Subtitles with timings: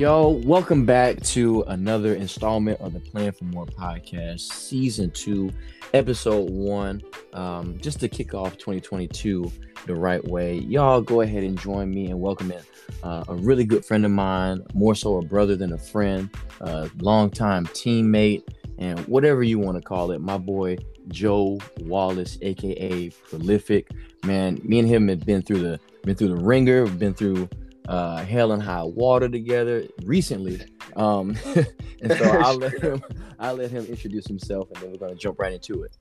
[0.00, 5.52] Yo, welcome back to another installment of the Plan for More podcast, season two,
[5.92, 7.02] episode one.
[7.34, 9.52] Um, just to kick off 2022
[9.84, 12.62] the right way, y'all go ahead and join me and welcome in
[13.02, 16.30] uh, a really good friend of mine, more so a brother than a friend,
[16.62, 18.42] a longtime teammate,
[18.78, 20.22] and whatever you want to call it.
[20.22, 23.90] My boy Joe Wallace, aka Prolific.
[24.24, 27.50] Man, me and him have been through the been through the ringer, been through
[27.88, 30.60] uh, hell and high water together recently.
[30.96, 31.36] Um,
[32.02, 33.02] and so I'll let him
[33.38, 35.96] I'll let him introduce himself, and then we're gonna jump right into it.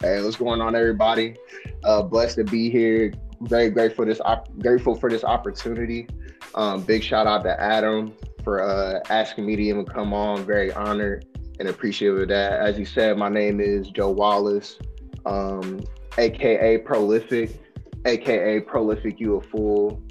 [0.00, 1.36] Hey, what's going on, everybody?
[1.84, 3.12] Uh, blessed to be here.
[3.42, 6.06] Very grateful this op- grateful for this opportunity.
[6.54, 8.14] Um, big shout out to Adam
[8.44, 10.44] for uh, asking me to even come on.
[10.44, 11.26] Very honored
[11.58, 12.60] and appreciative of that.
[12.60, 14.78] As you said, my name is Joe Wallace,
[15.24, 15.80] um,
[16.18, 17.58] aka Prolific,
[18.04, 20.02] aka Prolific You a Fool.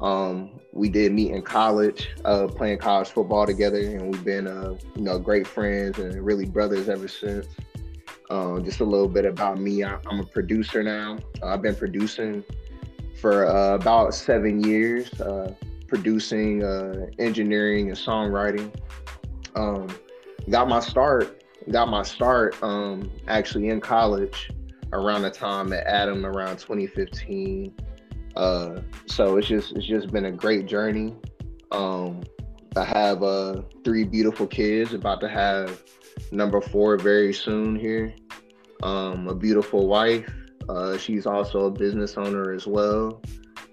[0.00, 4.76] Um, we did meet in college, uh, playing college football together, and we've been, uh,
[4.94, 7.46] you know, great friends and really brothers ever since.
[8.28, 9.84] Um, just a little bit about me.
[9.84, 11.18] I, am a producer now.
[11.42, 12.44] Uh, I've been producing
[13.20, 15.54] for uh, about seven years, uh,
[15.86, 18.74] producing, uh, engineering, and songwriting.
[19.54, 19.88] Um,
[20.50, 21.42] got my start.
[21.70, 24.50] Got my start um, actually in college
[24.92, 27.74] around the time at Adam around 2015.
[28.36, 31.14] Uh, so it's just it's just been a great journey.
[31.72, 32.22] Um,
[32.76, 35.82] I have uh, three beautiful kids, about to have
[36.30, 38.14] number four very soon here.
[38.82, 40.30] Um, a beautiful wife.
[40.68, 43.22] Uh, she's also a business owner as well.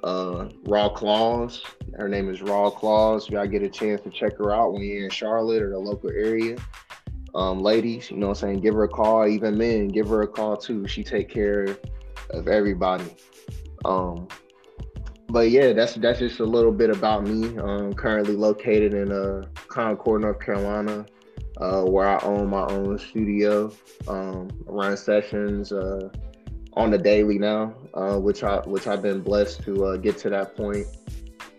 [0.03, 1.63] Uh, Raw Claws.
[1.97, 3.29] Her name is Raw Claws.
[3.29, 6.09] Y'all get a chance to check her out when you're in Charlotte or the local
[6.11, 6.57] area.
[7.35, 8.61] Um, ladies, you know what I'm saying?
[8.61, 9.27] Give her a call.
[9.27, 10.87] Even men, give her a call too.
[10.87, 11.77] She take care
[12.29, 13.15] of everybody.
[13.85, 14.27] Um,
[15.29, 17.57] but yeah, that's that's just a little bit about me.
[17.57, 21.05] I'm currently located in uh, Concord, North Carolina,
[21.57, 23.71] uh, where I own my own studio.
[24.07, 26.09] Um, run sessions uh,
[26.73, 30.29] on the daily now, uh, which I which I've been blessed to uh, get to
[30.29, 30.87] that point.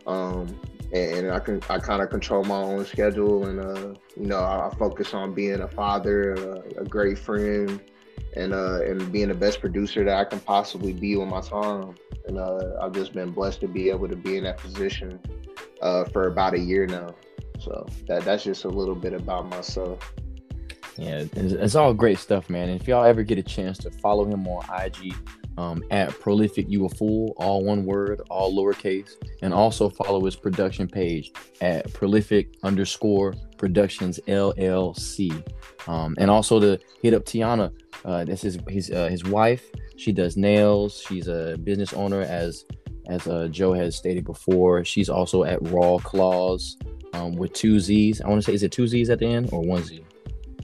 [0.06, 0.60] Um,
[0.92, 4.68] and, I can I kind of control my own schedule, and uh, you know I,
[4.68, 7.80] I, focus on being a father, a, a great friend,
[8.36, 11.94] and uh, and being the best producer that I can possibly be with my time.
[12.26, 15.20] And uh, I've just been blessed to be able to be in that position
[15.82, 17.14] uh, for about a year now.
[17.60, 20.12] So that that's just a little bit about myself.
[20.96, 22.68] Yeah, it's, it's all great stuff, man.
[22.68, 25.14] And if y'all ever get a chance to follow him on IG
[25.58, 29.10] um, at Prolific You a Fool, all one word, all lowercase,
[29.42, 35.44] and also follow his production page at Prolific underscore Productions LLC.
[35.86, 37.72] Um, and also to hit up Tiana
[38.04, 39.70] uh, this is his uh, his wife.
[39.96, 41.02] She does nails.
[41.08, 42.64] She's a business owner, as
[43.06, 44.84] as uh, Joe has stated before.
[44.84, 46.76] She's also at Raw Claws
[47.12, 48.20] um, with two Z's.
[48.20, 50.04] I want to say, is it two Z's at the end or one Z?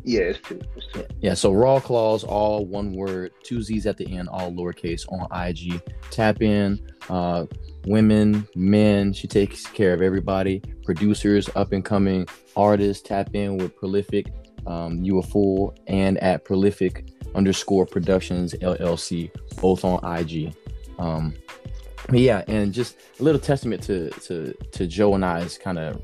[0.03, 0.61] Yeah, it's two.
[0.77, 1.05] It's two.
[1.21, 5.27] Yeah, so Raw Claws, all one word, two Z's at the end, all lowercase on
[5.49, 5.81] IG.
[6.11, 6.81] Tap in.
[7.09, 7.47] Uh,
[7.87, 9.13] women, men.
[9.13, 10.63] She takes care of everybody.
[10.85, 12.27] Producers, up and coming
[12.57, 13.03] artists.
[13.07, 14.33] Tap in with Prolific.
[14.67, 20.55] Um, you a fool and at Prolific underscore productions LLC, both on IG.
[20.99, 21.35] Um,
[22.13, 26.03] yeah, and just a little testament to to to Joe and I's kind of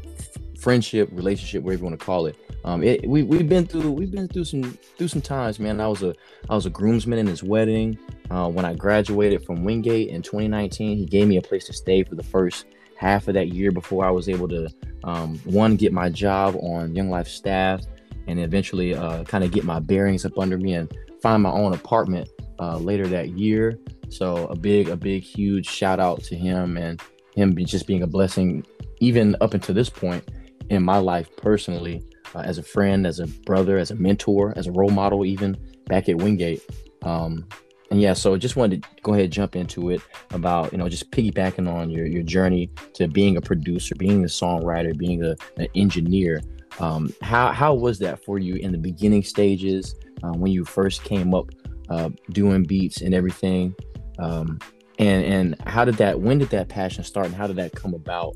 [0.58, 2.36] friendship, relationship, whatever you want to call it.
[2.64, 4.62] Um, it, we we've been through we've been through some
[4.98, 5.80] through some times, man.
[5.80, 6.14] I was a
[6.50, 7.98] I was a groomsman in his wedding.
[8.30, 12.02] Uh, when I graduated from Wingate in 2019, he gave me a place to stay
[12.02, 12.66] for the first
[12.96, 14.68] half of that year before I was able to
[15.04, 17.82] um, one get my job on Young Life staff,
[18.26, 21.72] and eventually uh, kind of get my bearings up under me and find my own
[21.72, 22.28] apartment
[22.58, 23.78] uh, later that year.
[24.08, 27.00] So a big, a big, huge shout out to him and
[27.34, 28.64] him be, just being a blessing,
[29.00, 30.28] even up until this point
[30.70, 32.02] in my life personally,
[32.34, 35.56] uh, as a friend, as a brother, as a mentor, as a role model, even
[35.86, 36.62] back at Wingate.
[37.02, 37.46] Um,
[37.90, 40.00] and yeah, so just wanted to go ahead and jump into it
[40.30, 44.26] about you know just piggybacking on your your journey to being a producer, being a
[44.26, 46.42] songwriter, being a, an engineer.
[46.78, 49.94] Um, how how was that for you in the beginning stages?
[50.22, 51.50] uh, when you first came up
[51.88, 53.74] uh, doing beats and everything?
[54.18, 54.58] Um,
[54.98, 57.94] and and how did that when did that passion start and how did that come
[57.94, 58.34] about?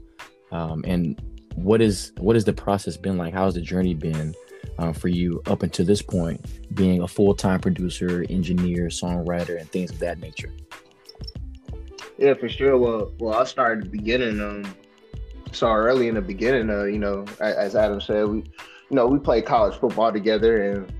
[0.52, 1.20] Um, and
[1.54, 3.32] what is what has the process been like?
[3.32, 4.34] How's the journey been
[4.78, 6.44] uh, for you up until this point
[6.74, 10.52] being a full-time producer engineer songwriter and things of that nature?
[12.18, 12.76] Yeah for sure.
[12.76, 14.74] Well well i started the beginning um
[15.52, 19.18] so early in the beginning uh you know as adam said we you know we
[19.18, 20.92] played college football together and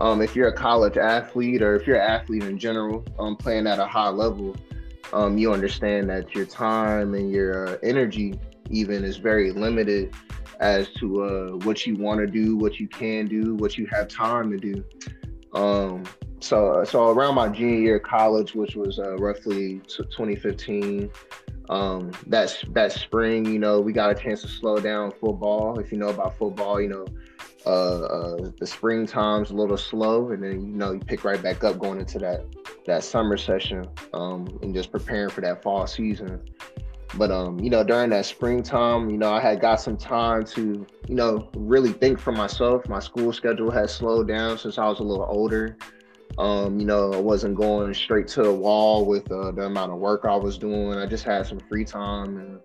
[0.00, 3.66] um, if you're a college athlete or if you're an athlete in general, um, playing
[3.66, 4.54] at a high level,
[5.12, 8.38] um, you understand that your time and your uh, energy
[8.68, 10.14] even is very limited
[10.60, 14.08] as to uh, what you want to do, what you can do, what you have
[14.08, 14.84] time to do.
[15.54, 16.04] Um,
[16.40, 21.10] so, so around my junior year of college, which was uh, roughly 2015,
[21.68, 25.78] um, that's that spring, you know, we got a chance to slow down football.
[25.78, 27.06] If you know about football, you know,
[27.66, 31.42] uh, uh, the spring time's a little slow, and then you know you pick right
[31.42, 32.44] back up going into that
[32.86, 36.40] that summer session, um, and just preparing for that fall season.
[37.14, 40.86] But um, you know, during that springtime, you know, I had got some time to,
[41.08, 42.88] you know, really think for myself.
[42.88, 45.76] My school schedule had slowed down since I was a little older.
[46.38, 49.98] Um, you know, I wasn't going straight to the wall with uh, the amount of
[49.98, 50.94] work I was doing.
[50.94, 52.60] I just had some free time, and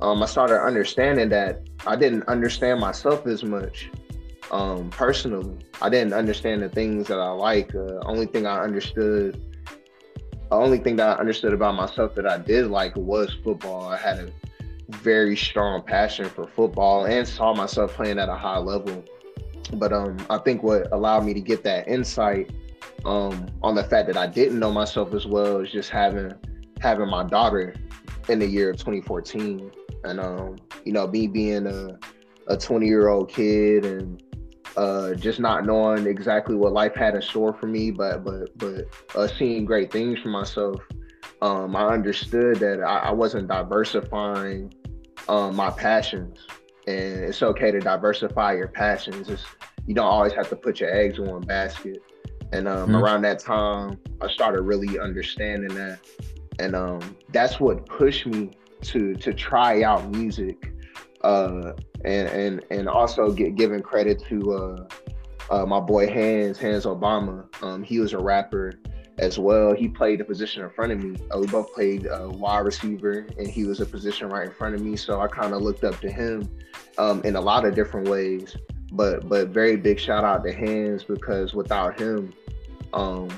[0.00, 3.90] um, I started understanding that I didn't understand myself as much
[4.50, 5.58] um, personally.
[5.80, 7.74] I didn't understand the things that I like.
[7.74, 9.40] Uh, only thing I understood
[10.50, 13.88] the only thing that I understood about myself that I did like was football.
[13.88, 14.32] I had a
[14.88, 19.04] very strong passion for football and saw myself playing at a high level.
[19.72, 22.50] But um, I think what allowed me to get that insight
[23.04, 26.32] um, on the fact that I didn't know myself as well as just having
[26.80, 27.74] having my daughter
[28.28, 29.70] in the year of 2014,
[30.04, 31.98] and um, you know, me being a
[32.46, 34.22] a 20 year old kid and
[34.76, 38.86] uh, just not knowing exactly what life had in store for me, but but but
[39.14, 40.80] uh, seeing great things for myself.
[41.42, 44.72] Um, I understood that I, I wasn't diversifying
[45.28, 46.38] um, my passions,
[46.86, 49.28] and it's okay to diversify your passions.
[49.28, 49.44] It's,
[49.86, 52.02] you don't always have to put your eggs in one basket.
[52.52, 52.96] And um, mm-hmm.
[52.96, 55.98] around that time, I started really understanding that,
[56.58, 58.50] and um, that's what pushed me
[58.82, 60.72] to to try out music
[61.22, 61.72] uh,
[62.04, 64.88] and and and also get giving credit to uh,
[65.50, 67.46] uh, my boy Hands Hands Obama.
[67.62, 68.74] Um, he was a rapper
[69.18, 69.74] as well.
[69.74, 71.16] He played the position in front of me.
[71.34, 74.74] Uh, we both played uh, wide receiver, and he was a position right in front
[74.74, 74.96] of me.
[74.96, 76.48] So I kind of looked up to him
[76.98, 78.56] um, in a lot of different ways.
[78.94, 82.32] But but very big shout out to Hands because without him,
[82.92, 83.28] um,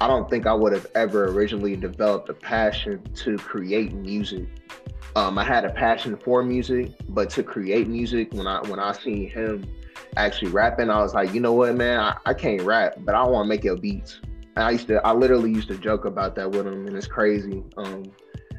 [0.00, 4.46] I don't think I would have ever originally developed a passion to create music
[5.18, 8.92] um, I had a passion for music, but to create music, when I when I
[8.92, 9.66] seen him
[10.16, 13.24] actually rapping, I was like, you know what, man, I, I can't rap, but I
[13.24, 14.20] want to make your beats.
[14.56, 17.06] And I used to, I literally used to joke about that with him, and it's
[17.06, 18.04] crazy um,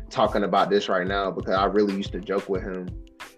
[0.09, 2.87] talking about this right now because I really used to joke with him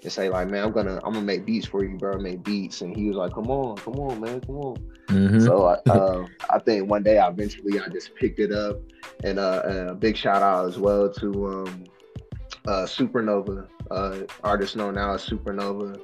[0.04, 2.18] and say like, man, I'm gonna, I'm gonna make beats for you, bro.
[2.18, 4.78] Make beats, and he was like, come on, come on, man, come on.
[5.08, 5.40] Mm-hmm.
[5.40, 8.78] So uh, I think one day, I eventually, I just picked it up,
[9.24, 11.84] and, uh, a big shout out as well to um,
[12.68, 16.00] uh, Supernova, uh, artist known now as Supernova.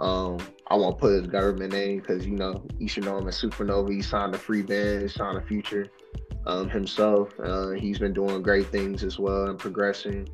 [0.00, 3.40] Um, I won't put his government name because you know you should know him as
[3.40, 3.90] Supernova.
[3.90, 5.90] He signed a free band, he signed a future
[6.46, 7.32] um, himself.
[7.42, 10.28] Uh, he's been doing great things as well and progressing.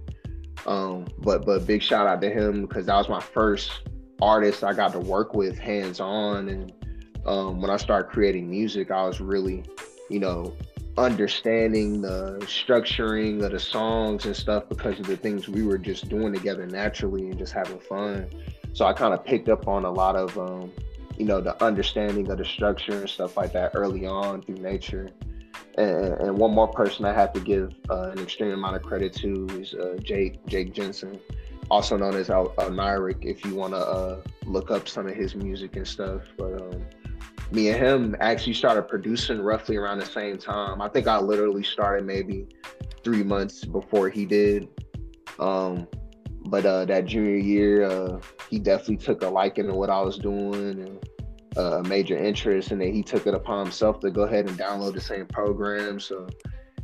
[0.66, 3.70] Um, but but big shout out to him because that was my first
[4.22, 6.72] artist I got to work with hands on, and
[7.26, 9.64] um, when I started creating music, I was really,
[10.08, 10.56] you know,
[10.96, 16.08] understanding the structuring of the songs and stuff because of the things we were just
[16.08, 18.28] doing together naturally and just having fun.
[18.72, 20.72] So I kind of picked up on a lot of, um,
[21.16, 25.08] you know, the understanding of the structure and stuff like that early on through nature.
[25.76, 29.12] And, and one more person I have to give uh, an extreme amount of credit
[29.14, 31.18] to is uh, Jake Jake Jensen,
[31.70, 32.54] also known as Al-.
[32.58, 36.84] If you want to uh, look up some of his music and stuff, but um,
[37.50, 40.80] me and him actually started producing roughly around the same time.
[40.80, 42.46] I think I literally started maybe
[43.02, 44.68] three months before he did.
[45.38, 45.86] Um,
[46.46, 48.20] but uh, that junior year, uh,
[48.50, 51.08] he definitely took a liking to what I was doing and
[51.56, 54.94] a major interest, and then he took it upon himself to go ahead and download
[54.94, 56.00] the same program.
[56.00, 56.26] So,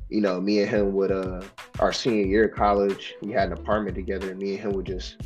[0.09, 1.43] you know, me and him would uh,
[1.79, 4.87] our senior year of college, we had an apartment together, and me and him would
[4.87, 5.17] just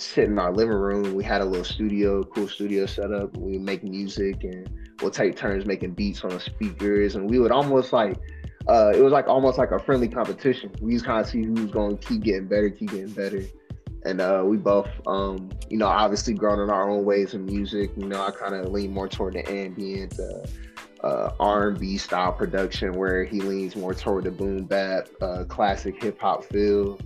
[0.00, 1.14] sit in our living room.
[1.14, 3.36] We had a little studio, cool studio set up.
[3.36, 4.68] We make music and
[5.00, 7.16] we'll take turns making beats on the speakers.
[7.16, 8.16] And we would almost like,
[8.66, 10.72] uh, it was like almost like a friendly competition.
[10.80, 13.42] We just kind of see who's going to keep getting better, keep getting better.
[14.04, 17.90] And uh, we both, um, you know, obviously grown in our own ways of music.
[17.96, 22.94] You know, I kind of lean more toward the ambient, uh, uh, R&B style production,
[22.94, 26.98] where he leans more toward the boom bap, uh, classic hip hop feel.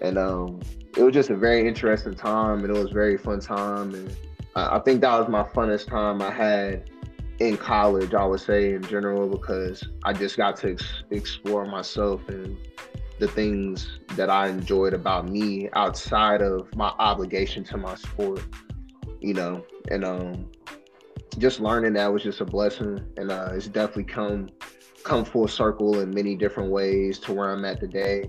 [0.00, 0.60] And um,
[0.96, 4.16] it was just a very interesting time and it was a very fun time and
[4.56, 6.90] I, I think that was my funnest time I had
[7.38, 12.28] in college I would say in general because I just got to ex- explore myself
[12.28, 12.56] and
[13.20, 18.42] the things that I enjoyed about me outside of my obligation to my sport
[19.20, 20.50] you know and um
[21.38, 24.48] just learning that was just a blessing and uh, it's definitely come
[25.04, 28.28] come full circle in many different ways to where I'm at today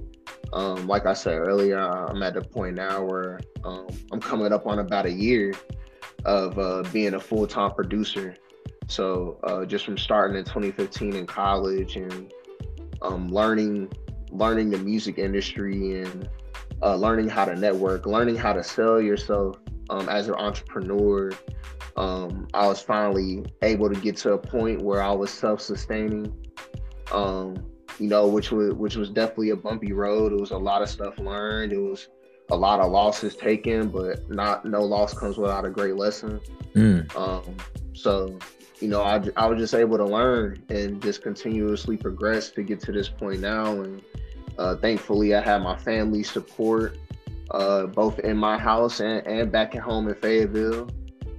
[0.54, 4.68] Um, like I said earlier, I'm at the point now where um, I'm coming up
[4.68, 5.54] on about a year
[6.26, 8.36] of uh, being a full time producer.
[8.88, 12.32] So uh, just from starting in 2015 in college and
[13.02, 13.92] um, learning
[14.32, 16.30] learning the music industry and
[16.82, 19.58] uh, learning how to network, learning how to sell yourself
[19.90, 21.32] um, as an entrepreneur.
[21.98, 26.34] Um, I was finally able to get to a point where I was self-sustaining.
[27.12, 27.66] Um,
[28.00, 30.32] you know, which was which was definitely a bumpy road.
[30.32, 31.74] It was a lot of stuff learned.
[31.74, 32.08] It was
[32.50, 36.40] a lot of losses taken, but not no loss comes without a great lesson.
[36.74, 37.16] Mm.
[37.16, 37.56] Um,
[37.94, 38.40] so
[38.82, 42.80] you know, I, I was just able to learn and just continuously progress to get
[42.82, 43.80] to this point now.
[43.82, 44.02] And
[44.58, 46.98] uh, thankfully, I have my family support,
[47.52, 50.90] uh, both in my house and, and back at home in Fayetteville,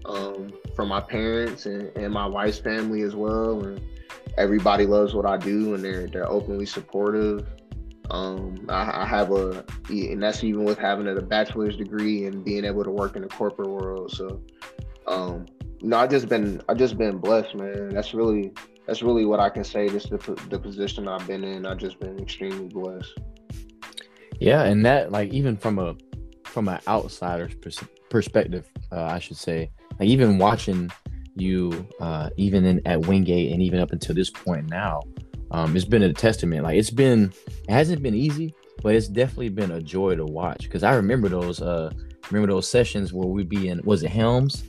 [0.04, 3.62] um, from my parents and, and my wife's family as well.
[3.64, 3.80] And
[4.36, 7.46] everybody loves what I do, and they're they're openly supportive.
[8.10, 12.64] Um, I, I, have a, and that's even with having a bachelor's degree and being
[12.64, 14.10] able to work in the corporate world.
[14.10, 14.42] So,
[15.06, 15.46] um,
[15.80, 17.90] no, I just been I just been blessed, man.
[17.90, 18.52] That's really
[18.86, 19.88] that's really what I can say.
[19.88, 20.18] Just the
[20.50, 23.18] the position I've been in, I've just been extremely blessed.
[24.40, 25.96] Yeah, and that like even from a
[26.44, 30.90] from an outsider's pers- perspective, uh, I should say, like even watching
[31.34, 35.00] you, uh, even in at Wingate and even up until this point now,
[35.52, 36.64] um, it's been a testament.
[36.64, 40.62] Like it's been, it hasn't been easy, but it's definitely been a joy to watch.
[40.62, 41.90] Because I remember those, uh,
[42.32, 44.64] remember those sessions where we'd be in, was it Helms?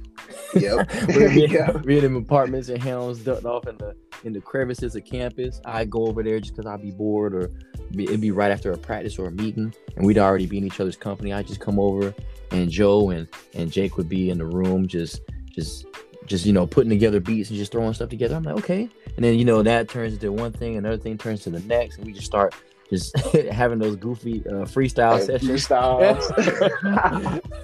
[0.56, 0.90] Yep.
[1.18, 1.72] yeah.
[1.72, 5.60] being in apartments and Helms ducked off in the in the crevices of campus.
[5.66, 7.50] I'd go over there just because I'd be bored or
[7.92, 10.66] be, it'd be right after a practice or a meeting and we'd already be in
[10.66, 11.34] each other's company.
[11.34, 12.14] I'd just come over
[12.52, 15.86] and Joe and and Jake would be in the room just just
[16.26, 18.36] just you know putting together beats and just throwing stuff together.
[18.36, 21.42] I'm like okay, and then you know that turns into one thing, another thing turns
[21.44, 22.54] to the next, and we just start
[22.94, 23.18] just
[23.52, 25.68] having those goofy uh, freestyle hey, sessions.
[25.68, 26.16] Freestyles.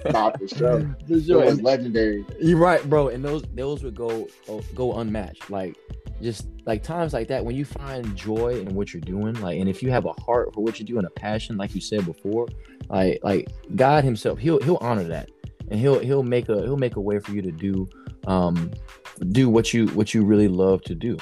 [0.12, 0.96] nah, for sure.
[1.06, 1.42] For sure.
[1.42, 2.24] It was legendary.
[2.40, 3.08] You're right, bro.
[3.08, 5.50] And those those would go oh, go unmatched.
[5.50, 5.76] Like
[6.20, 9.68] just like times like that when you find joy in what you're doing, like and
[9.68, 12.04] if you have a heart for what you do and a passion, like you said
[12.04, 12.48] before,
[12.88, 15.30] like like God Himself, He'll He'll honor that.
[15.70, 17.88] And he'll he'll make a he'll make a way for you to do
[18.26, 18.72] um
[19.30, 21.16] do what you what you really love to do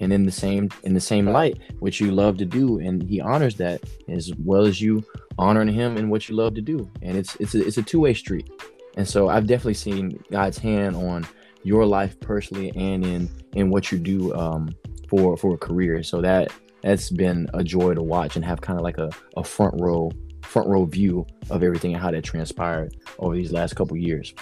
[0.00, 3.20] and in the same in the same light which you love to do and he
[3.20, 5.04] honors that as well as you
[5.38, 6.90] honoring him in what you love to do.
[7.02, 8.50] And it's it's a, it's a two-way street.
[8.96, 11.26] And so i've definitely seen god's hand on
[11.62, 14.74] your life personally and in in what you do um
[15.08, 16.02] for for a career.
[16.02, 16.52] So that
[16.82, 20.10] that's been a joy to watch and have kind of like a, a front row
[20.42, 24.34] front row view of everything and how that transpired over these last couple years.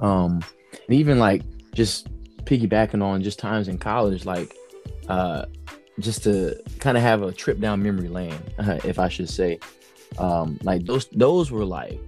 [0.00, 1.42] Um and even like
[1.74, 2.08] just
[2.44, 4.52] piggybacking on just times in college like
[5.08, 5.46] uh,
[5.98, 8.40] just to kind of have a trip down memory lane,
[8.84, 9.58] if I should say.
[10.18, 12.00] Um, like those those were like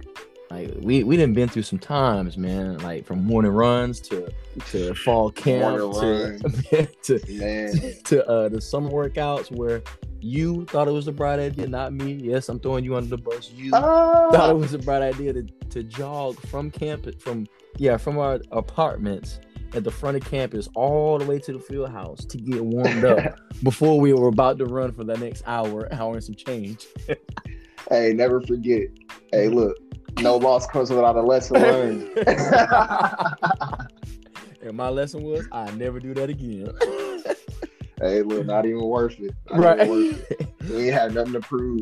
[0.51, 2.77] like we we didn't been through some times, man.
[2.79, 4.31] Like from morning runs to
[4.67, 6.37] to fall camp to
[7.03, 9.81] to, to, to uh, the summer workouts where
[10.21, 12.13] you thought it was a bright idea, not me.
[12.13, 13.51] Yes, I'm throwing you under the bus.
[13.51, 14.31] You oh.
[14.31, 17.47] thought it was a bright idea to, to jog from camp from
[17.77, 19.39] yeah from our apartments
[19.73, 23.03] at the front of campus all the way to the field house to get warmed
[23.03, 26.85] up before we were about to run for the next hour, hour and some change.
[27.89, 28.87] hey, never forget.
[29.31, 29.77] Hey, look,
[30.19, 32.17] no loss comes without a lesson learned.
[34.61, 36.69] and my lesson was I never do that again.
[37.99, 39.33] hey, look, not even worth it.
[39.51, 39.89] Not right.
[39.89, 40.47] Worth it.
[40.69, 41.81] We ain't had nothing to prove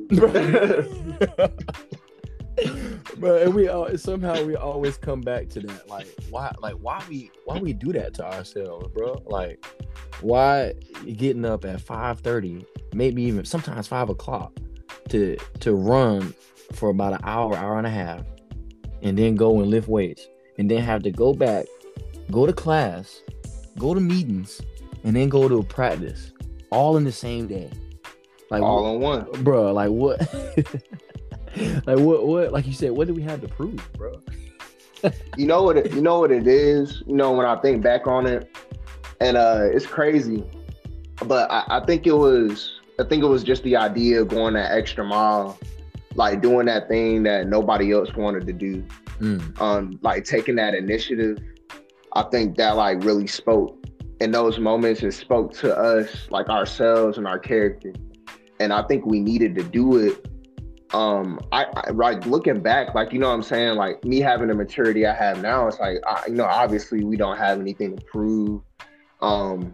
[3.18, 7.04] but and we all somehow we always come back to that like why like why
[7.10, 9.22] we why we do that to ourselves bro?
[9.26, 9.66] Like
[10.22, 10.74] why
[11.16, 14.54] getting up at 5 30 maybe even sometimes 5 o'clock
[15.10, 16.34] to to run
[16.74, 18.22] for about an hour hour and a half
[19.02, 21.66] and then go and lift weights and then have to go back
[22.32, 23.22] go to class
[23.78, 24.62] go to meetings
[25.04, 26.32] and then go to a practice
[26.72, 27.70] all in the same day?
[28.50, 29.44] Like all in one.
[29.44, 30.22] bro like what
[31.86, 34.22] like what what like you said, what do we have to prove, bro?
[35.38, 37.04] you know what it, you know what it is.
[37.06, 38.56] You know when I think back on it,
[39.20, 40.44] and uh, it's crazy,
[41.26, 44.54] but I, I think it was I think it was just the idea of going
[44.56, 45.60] that extra mile,
[46.16, 48.86] like doing that thing that nobody else wanted to do.
[49.20, 49.62] Mm.
[49.62, 51.40] Um, like taking that initiative.
[52.14, 53.78] I think that like really spoke
[54.20, 55.04] in those moments.
[55.04, 57.94] It spoke to us, like ourselves and our character.
[58.60, 60.28] And I think we needed to do it
[60.94, 61.92] um I, I
[62.26, 63.76] looking back like you know what i'm saying?
[63.76, 67.18] Like me having the maturity i have now it's like I, you know obviously we
[67.18, 68.62] don't have anything to prove.
[69.22, 69.74] Um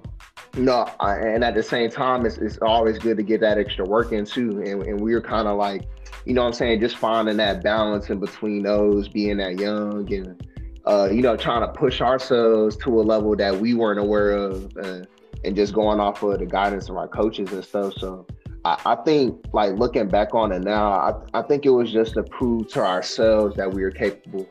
[0.55, 3.85] no I, and at the same time it's, it's always good to get that extra
[3.85, 4.61] work in too.
[4.65, 5.88] And, and we are kind of like
[6.25, 10.11] you know what I'm saying, just finding that balance in between those, being that young
[10.13, 10.47] and
[10.85, 14.75] uh, you know, trying to push ourselves to a level that we weren't aware of
[14.77, 15.07] and,
[15.43, 17.93] and just going off of the guidance of our coaches and stuff.
[17.97, 18.25] So
[18.66, 22.13] I, I think like looking back on it now, I, I think it was just
[22.16, 24.48] to prove to ourselves that we were capable.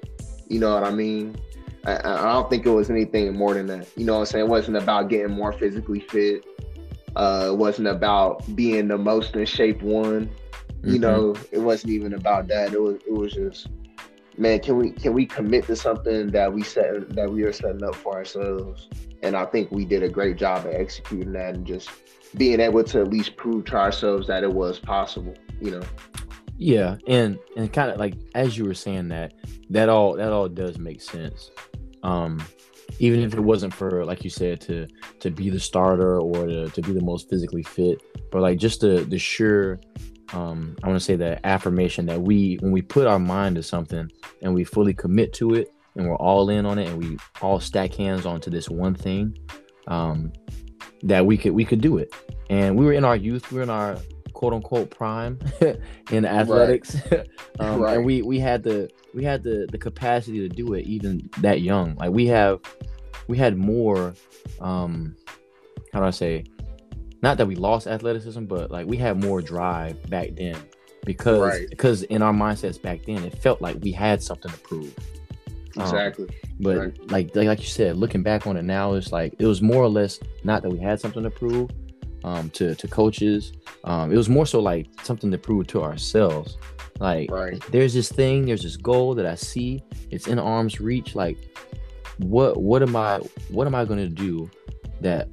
[0.49, 1.37] You know what I mean?
[1.85, 3.88] I, I don't think it was anything more than that.
[3.97, 4.45] You know what I'm saying?
[4.47, 6.45] It wasn't about getting more physically fit.
[7.17, 10.31] Uh, it wasn't about being the most in shape one.
[10.85, 11.00] You mm-hmm.
[11.00, 12.73] know, it wasn't even about that.
[12.73, 13.69] It was it was just,
[14.37, 17.83] man, can we can we commit to something that we set that we are setting
[17.83, 18.88] up for ourselves?
[19.23, 21.91] And I think we did a great job at executing that and just
[22.37, 25.35] being able to at least prove to ourselves that it was possible.
[25.61, 25.82] You know.
[26.56, 29.35] Yeah, and and kind of like as you were saying that,
[29.70, 31.50] that all that all does make sense.
[32.02, 32.42] Um,
[33.00, 34.87] even if it wasn't for like you said to
[35.20, 38.80] to be the starter or to, to be the most physically fit, but like just
[38.80, 39.78] the the sure
[40.32, 43.62] um, I want to say the affirmation that we when we put our mind to
[43.62, 44.11] something
[44.42, 47.61] and we fully commit to it and we're all in on it and we all
[47.61, 49.37] stack hands onto this one thing
[49.87, 50.32] um,
[51.02, 52.12] that we could we could do it
[52.50, 53.97] and we were in our youth we were in our
[54.33, 55.38] quote unquote prime
[56.11, 57.28] in athletics right.
[57.61, 57.97] um, right.
[57.97, 61.61] and we we had the we had the the capacity to do it even that
[61.61, 62.61] young like we have
[63.26, 64.14] we had more
[64.61, 65.17] um
[65.93, 66.45] how do i say
[67.23, 70.57] not that we lost athleticism, but like we had more drive back then
[71.05, 71.71] because right.
[71.71, 74.95] because in our mindsets back then it felt like we had something to prove.
[75.76, 76.26] Um, exactly.
[76.26, 77.10] Um, but right.
[77.10, 79.82] like, like like you said, looking back on it now, it's like it was more
[79.82, 81.70] or less not that we had something to prove
[82.25, 83.52] um, to to coaches.
[83.84, 86.56] Um, it was more so like something to prove to ourselves.
[86.98, 87.62] Like right.
[87.70, 89.82] there's this thing, there's this goal that I see.
[90.10, 91.14] It's in arm's reach.
[91.14, 91.38] Like
[92.18, 93.18] what what am I
[93.50, 94.50] what am I going to do
[95.00, 95.28] that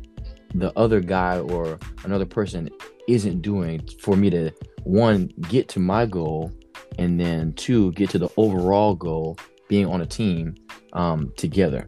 [0.53, 2.69] the other guy or another person
[3.07, 4.51] isn't doing for me to
[4.83, 6.51] one get to my goal
[6.97, 9.37] and then two get to the overall goal
[9.67, 10.55] being on a team
[10.93, 11.85] um, together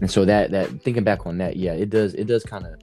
[0.00, 2.74] and so that that thinking back on that yeah it does it does kind of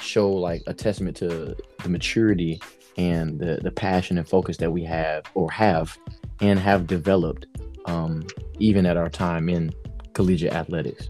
[0.00, 2.60] show like a testament to the maturity
[2.96, 5.96] and the the passion and focus that we have or have
[6.40, 7.46] and have developed
[7.86, 8.26] um,
[8.58, 9.72] even at our time in
[10.12, 11.08] collegiate athletics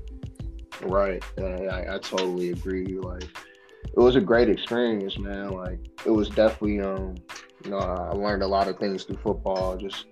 [0.82, 1.22] Right.
[1.38, 2.98] I, I totally agree.
[2.98, 5.50] Like, it was a great experience, man.
[5.50, 7.16] Like, it was definitely, um,
[7.64, 9.76] you know, I learned a lot of things through football.
[9.76, 10.06] Just,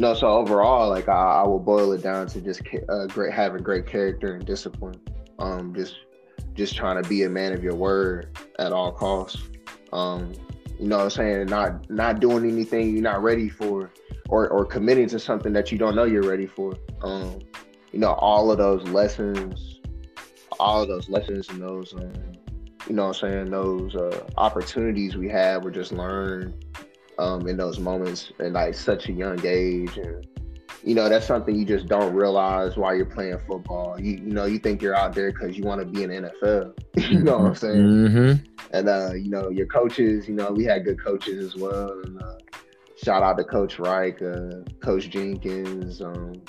[0.00, 3.62] know, so overall, like, I, I will boil it down to just uh, great having
[3.62, 5.00] great character and discipline.
[5.38, 5.96] Um, just,
[6.54, 9.42] just trying to be a man of your word at all costs.
[9.92, 10.32] Um,
[10.78, 13.90] you know, what I'm saying not not doing anything you're not ready for,
[14.30, 16.74] or or committing to something that you don't know you're ready for.
[17.02, 17.40] Um,
[17.92, 19.80] you know, all of those lessons
[20.60, 22.12] all of those lessons and those, um,
[22.86, 26.64] you know, what I'm saying those uh, opportunities we have were just learned
[27.20, 30.26] um, in those moments and like such a young age, and
[30.82, 34.00] you know that's something you just don't realize while you're playing football.
[34.00, 36.30] You you know you think you're out there because you want to be in the
[36.30, 36.78] NFL.
[37.10, 37.76] you know what I'm saying?
[37.76, 38.44] Mm-hmm.
[38.72, 40.26] And uh, you know your coaches.
[40.26, 41.90] You know we had good coaches as well.
[42.04, 42.38] And, uh,
[43.02, 46.00] shout out to Coach Reich, uh, Coach Jenkins.
[46.00, 46.42] Um,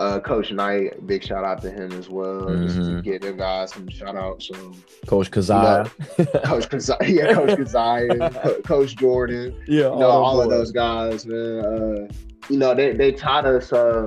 [0.00, 2.46] uh, Coach Knight, big shout out to him as well.
[2.46, 2.64] Mm-hmm.
[2.64, 3.00] Just to mm-hmm.
[3.00, 4.48] get them guys some shout outs.
[4.48, 4.72] So,
[5.06, 10.24] Coach Kazai, you know, Coach Kazai, yeah, Coach Kazai, Coach Jordan, yeah, you know, all,
[10.24, 11.64] all of those guys, man.
[11.64, 12.12] Uh,
[12.48, 14.06] you know, they they taught us, uh,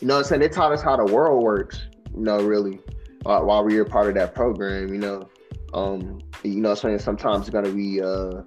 [0.00, 1.88] you know, what I'm saying they taught us how the world works.
[2.16, 2.78] You know, really,
[3.26, 4.94] uh, while we were part of that program.
[4.94, 5.28] You know,
[5.74, 8.00] um, you know, I'm saying sometimes it's gonna be.
[8.00, 8.42] Uh,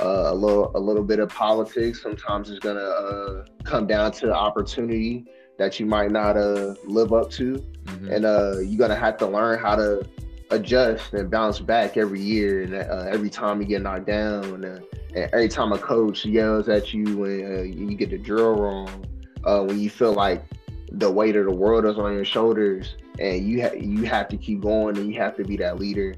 [0.00, 2.02] uh, a little a little bit of politics.
[2.02, 5.26] Sometimes it's gonna uh, come down to opportunity
[5.58, 8.10] that you might not uh, live up to, mm-hmm.
[8.10, 10.02] and uh, you're gonna have to learn how to
[10.50, 14.64] adjust and bounce back every year and uh, every time you get knocked down, and,
[14.64, 14.80] uh,
[15.14, 19.04] and, every time a coach yells at you and uh, you get the drill wrong,
[19.44, 20.44] uh, when you feel like
[20.90, 24.36] the weight of the world is on your shoulders, and you ha- you have to
[24.36, 26.14] keep going and you have to be that leader.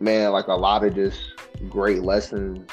[0.00, 1.20] man, like a lot of just
[1.68, 2.68] great lessons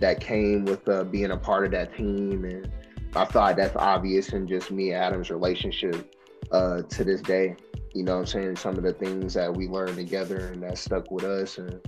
[0.00, 2.70] that came with being a part of that team and
[3.16, 6.14] I thought that's obvious in just me and Adam's relationship
[6.52, 7.56] uh, to this day.
[7.94, 8.56] You know I'm saying?
[8.56, 11.80] Some of the things that we learned together and that stuck with us and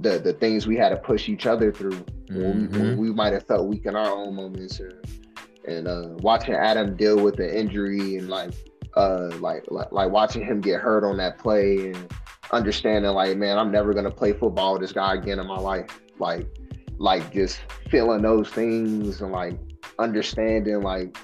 [0.00, 2.96] the the things we had to push each other through mm-hmm.
[2.98, 4.94] we, we, might have felt weak in our own moments and,
[5.66, 8.52] and uh, watching Adam deal with the injury and like
[8.96, 12.14] uh like, like like watching him get hurt on that play and
[12.52, 16.00] understanding like man I'm never gonna play football with this guy again in my life
[16.18, 16.46] like
[16.98, 17.60] like just
[17.90, 19.58] feeling those things and like
[19.98, 21.16] understanding like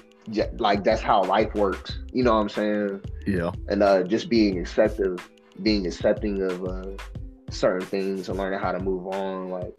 [0.57, 1.99] like that's how life works.
[2.11, 3.01] You know what I'm saying?
[3.27, 3.51] Yeah.
[3.67, 5.19] And uh, just being accepting,
[5.61, 7.03] being accepting of uh,
[7.49, 9.49] certain things and learning how to move on.
[9.49, 9.73] Like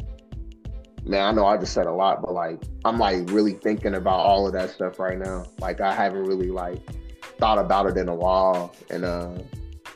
[1.06, 4.20] man, I know I just said a lot, but like I'm like really thinking about
[4.20, 5.44] all of that stuff right now.
[5.58, 6.80] Like I haven't really like
[7.38, 9.32] thought about it in a while, and uh,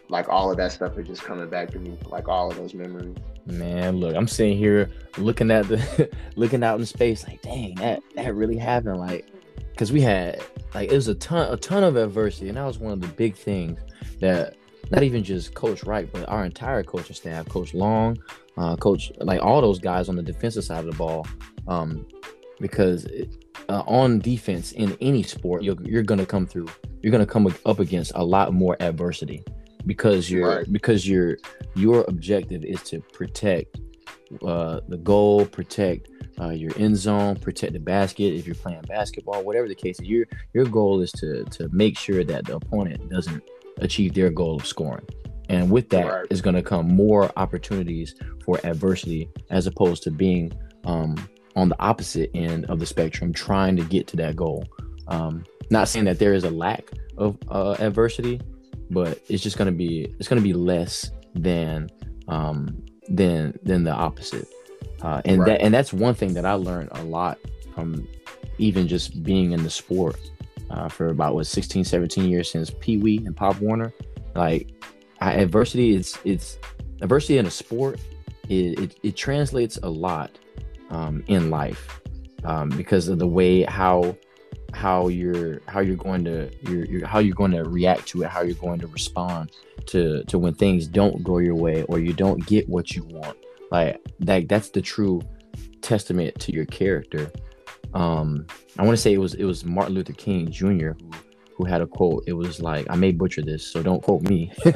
[0.08, 2.74] like all of that stuff is just coming back to me, like all of those
[2.74, 3.16] memories.
[3.50, 8.02] Man, look, I'm sitting here looking at the looking out in space, like, dang, that
[8.14, 8.98] that really happened.
[8.98, 9.26] Like,
[9.70, 10.42] because we had
[10.74, 13.08] like it was a ton a ton of adversity, and that was one of the
[13.08, 13.80] big things
[14.20, 14.56] that
[14.90, 18.18] not even just Coach Wright, but our entire coaching staff, Coach Long,
[18.58, 21.26] uh, Coach, like all those guys on the defensive side of the ball,
[21.68, 22.06] um,
[22.61, 26.68] because it, uh, on defense in any sport, you're, you're gonna come through.
[27.02, 29.42] You're gonna come up against a lot more adversity
[29.88, 30.72] because you're right.
[30.72, 31.38] because your
[31.74, 33.81] your objective is to protect
[34.42, 38.35] uh, the goal, protect uh, your end zone, protect the basket.
[38.35, 41.98] If you're playing basketball, whatever the case is, your your goal is to to make
[41.98, 43.42] sure that the opponent doesn't
[43.79, 45.07] achieve their goal of scoring.
[45.48, 46.27] And with that right.
[46.29, 50.53] is going to come more opportunities for adversity as opposed to being
[50.85, 51.16] um,
[51.57, 54.66] on the opposite end of the spectrum, trying to get to that goal.
[55.07, 58.42] Um, not saying that there is a lack of uh, adversity,
[58.90, 61.88] but it's just going to be it's going to be less than
[62.29, 64.48] um, than than the opposite.
[65.03, 65.46] Uh, and right.
[65.46, 67.38] that and that's one thing that I learned a lot
[67.74, 68.07] from
[68.59, 70.18] even just being in the sport
[70.70, 73.92] uh, for about what 16 17 years since pee wee and pop warner
[74.35, 74.68] like
[75.20, 76.59] I, adversity is it's
[77.01, 78.01] adversity in a sport
[78.48, 80.31] it, it, it translates a lot
[80.90, 82.01] um, in life
[82.44, 84.16] um, because of the way how
[84.74, 88.28] how you're how you're going to you're, you're, how you're going to react to it
[88.28, 89.50] how you're going to respond
[89.87, 93.37] to to when things don't go your way or you don't get what you want.
[93.70, 95.22] Like that that's the true
[95.81, 97.31] testament to your character.
[97.94, 98.46] Um
[98.78, 101.11] i want to say it was it was martin luther king jr who
[101.57, 102.22] who had a quote.
[102.26, 104.52] It was like i may butcher this so don't quote me.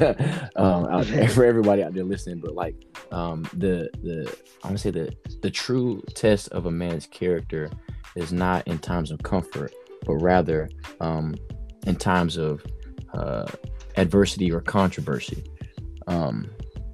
[0.55, 2.75] Um out there, for everybody out there listening but like
[3.11, 7.69] um the the i want to say the the true test of a man's character
[8.15, 9.73] is not in times of comfort
[10.05, 11.35] but rather um
[11.85, 12.63] in times of
[13.13, 13.45] uh
[13.97, 15.43] adversity or controversy
[16.07, 16.49] um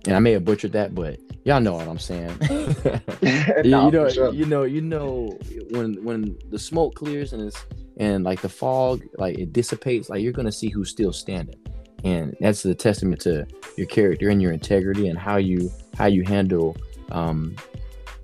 [0.06, 1.20] and i may have butchered that but
[1.50, 2.38] y'all know what I'm saying.
[2.40, 3.02] no,
[3.64, 4.34] you know, sure.
[4.34, 5.38] you know, you know,
[5.72, 7.66] when when the smoke clears and it's
[7.98, 11.60] and like the fog, like it dissipates, like you're gonna see who's still standing,
[12.04, 13.46] and that's the testament to
[13.78, 16.78] your character and your integrity and how you how you handle
[17.12, 17.56] um,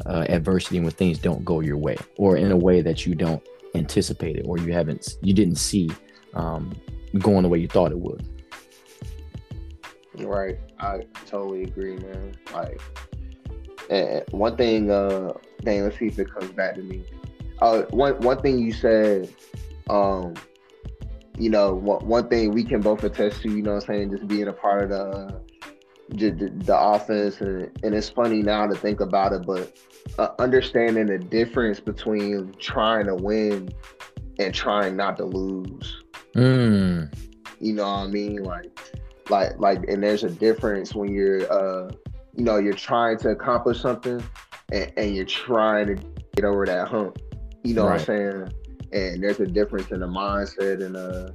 [0.06, 3.44] uh, adversity when things don't go your way or in a way that you don't
[3.76, 5.90] anticipate it or you haven't you didn't see
[6.34, 6.74] um,
[7.20, 8.28] going the way you thought it would.
[10.18, 10.58] Right.
[10.80, 12.36] I totally agree, man.
[12.54, 12.82] Like,
[13.90, 15.34] and one thing, uh,
[15.64, 17.04] dang, let's see if it comes back to me.
[17.60, 19.34] Uh, one one thing you said,
[19.90, 20.34] um,
[21.38, 24.12] you know, one, one thing we can both attest to, you know, what I'm saying,
[24.12, 25.42] just being a part of the
[26.10, 29.78] the, the offense, and, and it's funny now to think about it, but
[30.20, 33.70] uh, understanding the difference between trying to win
[34.40, 36.04] and trying not to lose.
[36.36, 37.14] Mm.
[37.60, 38.44] You know what I mean?
[38.44, 38.76] Like
[39.30, 41.90] like like and there's a difference when you're uh
[42.36, 44.24] you know you're trying to accomplish something
[44.72, 45.96] and, and you're trying to
[46.36, 47.18] get over that hump
[47.64, 47.92] you know right.
[47.92, 48.54] what i'm saying
[48.92, 51.30] and there's a difference in the mindset and uh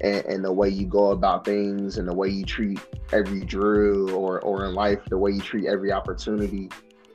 [0.00, 2.78] and, and, the way you go about things and the way you treat
[3.12, 6.68] every drill or or in life the way you treat every opportunity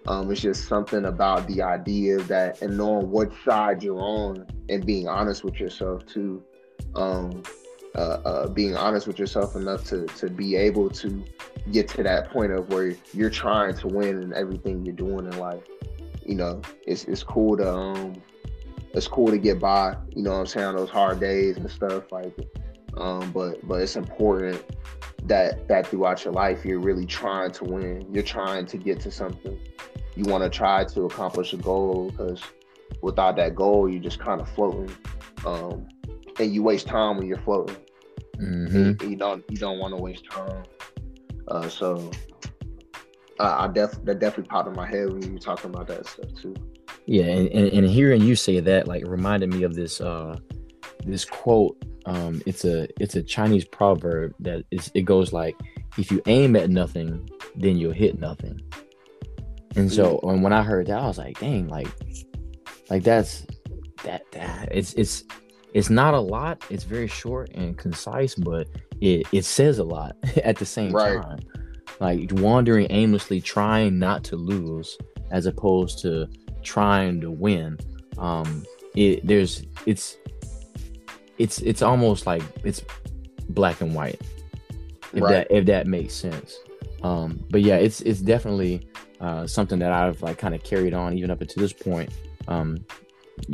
[0.07, 4.85] um it's just something about the idea that and knowing what side you're on and
[4.85, 6.43] being honest with yourself too
[6.95, 7.43] um
[7.95, 11.23] uh, uh, being honest with yourself enough to to be able to
[11.71, 15.37] get to that point of where you're trying to win in everything you're doing in
[15.37, 15.63] life.
[16.25, 18.21] You know, it's it's cool to um,
[18.93, 19.97] it's cool to get by.
[20.15, 22.33] You know, I'm saying those hard days and stuff like.
[22.97, 24.63] Um, but but it's important
[25.23, 28.05] that that throughout your life you're really trying to win.
[28.11, 29.59] You're trying to get to something.
[30.15, 32.41] You want to try to accomplish a goal because
[33.01, 34.93] without that goal, you're just kind of floating.
[35.45, 35.87] Um,
[36.39, 37.77] and you waste time when you're floating.
[38.37, 39.03] Mm-hmm.
[39.03, 40.63] You, you, don't you don't want to waste time.
[41.47, 42.11] Uh, so
[43.39, 46.05] uh, I def that definitely popped in my head when you were talking about that
[46.07, 46.55] stuff too.
[47.05, 50.37] Yeah, and, and, and hearing you say that like reminded me of this uh
[51.05, 51.77] this quote.
[52.05, 55.55] Um, it's a it's a Chinese proverb that is it goes like,
[55.97, 58.59] if you aim at nothing, then you'll hit nothing.
[59.75, 60.41] And so mm-hmm.
[60.41, 61.87] when I heard that, I was like, dang, like
[62.89, 63.45] like that's
[64.03, 65.23] that that it's it's
[65.73, 66.63] it's not a lot.
[66.69, 68.67] It's very short and concise, but
[68.99, 71.21] it, it says a lot at the same right.
[71.21, 71.39] time.
[71.99, 74.97] Like wandering aimlessly, trying not to lose,
[75.29, 76.27] as opposed to
[76.63, 77.77] trying to win.
[78.17, 80.17] Um, it there's it's
[81.41, 82.83] it's it's almost like it's
[83.49, 84.21] black and white,
[85.13, 85.31] if right.
[85.31, 86.57] that if that makes sense.
[87.01, 88.87] Um, but yeah, it's it's definitely
[89.19, 92.11] uh, something that I've like kind of carried on even up until this point.
[92.47, 92.85] Um,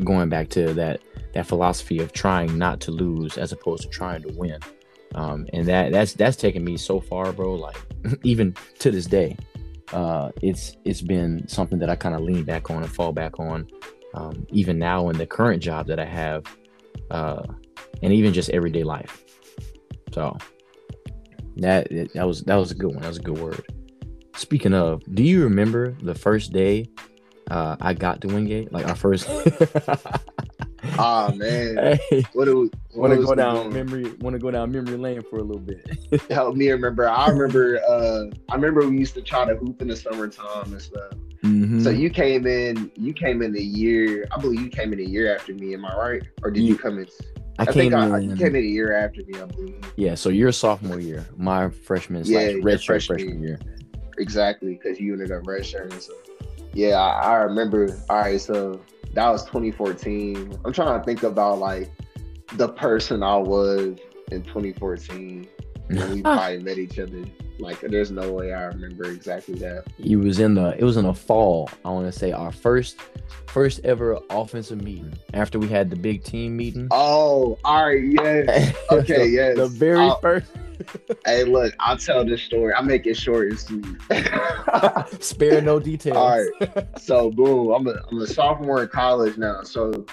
[0.04, 1.02] going back to that
[1.34, 4.60] that philosophy of trying not to lose as opposed to trying to win.
[5.16, 7.54] Um, and that that's that's taken me so far, bro.
[7.54, 7.78] Like
[8.24, 9.38] even to this day,
[9.94, 13.40] uh, it's it's been something that I kind of lean back on and fall back
[13.40, 13.68] on.
[14.14, 16.44] Um, even now in the current job that I have,
[17.12, 17.44] uh,
[18.02, 19.24] and even just everyday life.
[20.14, 20.38] So
[21.58, 23.02] that that was that was a good one.
[23.02, 23.66] That was a good word.
[24.36, 26.90] Speaking of, do you remember the first day
[27.50, 28.72] uh, I got to Wingate?
[28.72, 29.28] Like our first.
[31.00, 33.74] Ah man, hey, what do we want to go down doing?
[33.74, 34.12] memory?
[34.20, 35.88] Want to go down memory lane for a little bit?
[36.32, 37.08] Help me remember.
[37.10, 37.80] I remember.
[37.88, 41.14] uh I remember we used to try to hoop in the summertime and stuff.
[41.44, 41.84] Mhm.
[41.84, 42.92] So you came in.
[42.96, 44.28] You came in a year.
[44.32, 45.74] I believe you came in a year after me.
[45.74, 46.24] Am I right?
[46.44, 47.08] Or did you Ye- come in?
[47.60, 48.30] I, I, came think I, in.
[48.30, 49.40] you came in a year after me.
[49.40, 49.94] I believe.
[49.96, 53.60] Yeah, so you're a sophomore year, my freshman Yeah, slash your redshirt freshman freshman year.
[54.20, 56.00] Exactly, because you ended up redshirting.
[56.02, 56.14] So
[56.74, 57.98] yeah, I, I remember.
[58.10, 58.80] All right, so
[59.14, 60.60] that was 2014.
[60.64, 61.90] I'm trying to think about like
[62.54, 63.98] the person I was
[64.32, 65.48] in 2014
[65.88, 67.24] when we probably met each other.
[67.60, 69.86] Like, there's no way I remember exactly that.
[69.98, 71.70] It was in the it was in the fall.
[71.84, 72.98] I want to say our first
[73.48, 76.88] first ever offensive meeting after we had the big team meeting.
[76.92, 78.72] Oh, all right, yeah.
[78.92, 79.58] Okay, the, yes.
[79.58, 80.52] The very I'll- first
[81.26, 82.74] Hey, look, I'll tell this story.
[82.74, 83.86] I make it short and sweet.
[85.24, 86.18] spare no details.
[86.18, 86.88] All right.
[87.00, 89.64] so boom, I'm a I'm a sophomore in college now.
[89.64, 90.06] So,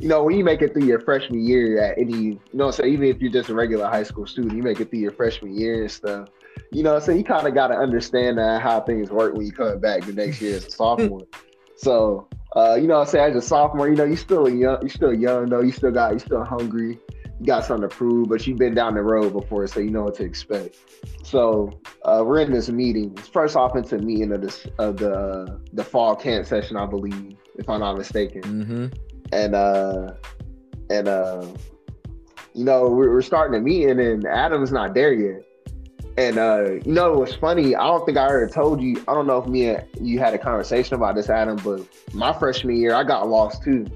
[0.00, 2.84] you know, when you make it through your freshman year at any, you know, so
[2.84, 5.56] even if you're just a regular high school student, you make it through your freshman
[5.58, 6.28] year and stuff.
[6.70, 9.52] You know, so you kind of got to understand uh, how things work when you
[9.52, 11.26] come back the next year as a sophomore.
[11.76, 14.90] so, uh, you know, I say as a sophomore, you know, you're still young, you're
[14.90, 15.62] still young though.
[15.62, 16.98] You still got, you're still hungry.
[17.40, 20.02] You got something to prove, but you've been down the road before, so you know
[20.02, 20.76] what to expect.
[21.22, 25.84] So uh, we're in this meeting, it's first offensive meeting of this of the the
[25.84, 28.42] fall camp session, I believe, if I'm not mistaken.
[28.42, 30.12] hmm And uh
[30.90, 31.46] and uh
[32.54, 35.44] you know we're, we're starting a meeting, and Adam's not there yet.
[36.16, 37.76] And uh you know what's funny?
[37.76, 39.02] I don't think I ever told you.
[39.06, 42.32] I don't know if me and you had a conversation about this, Adam, but my
[42.32, 43.86] freshman year I got lost too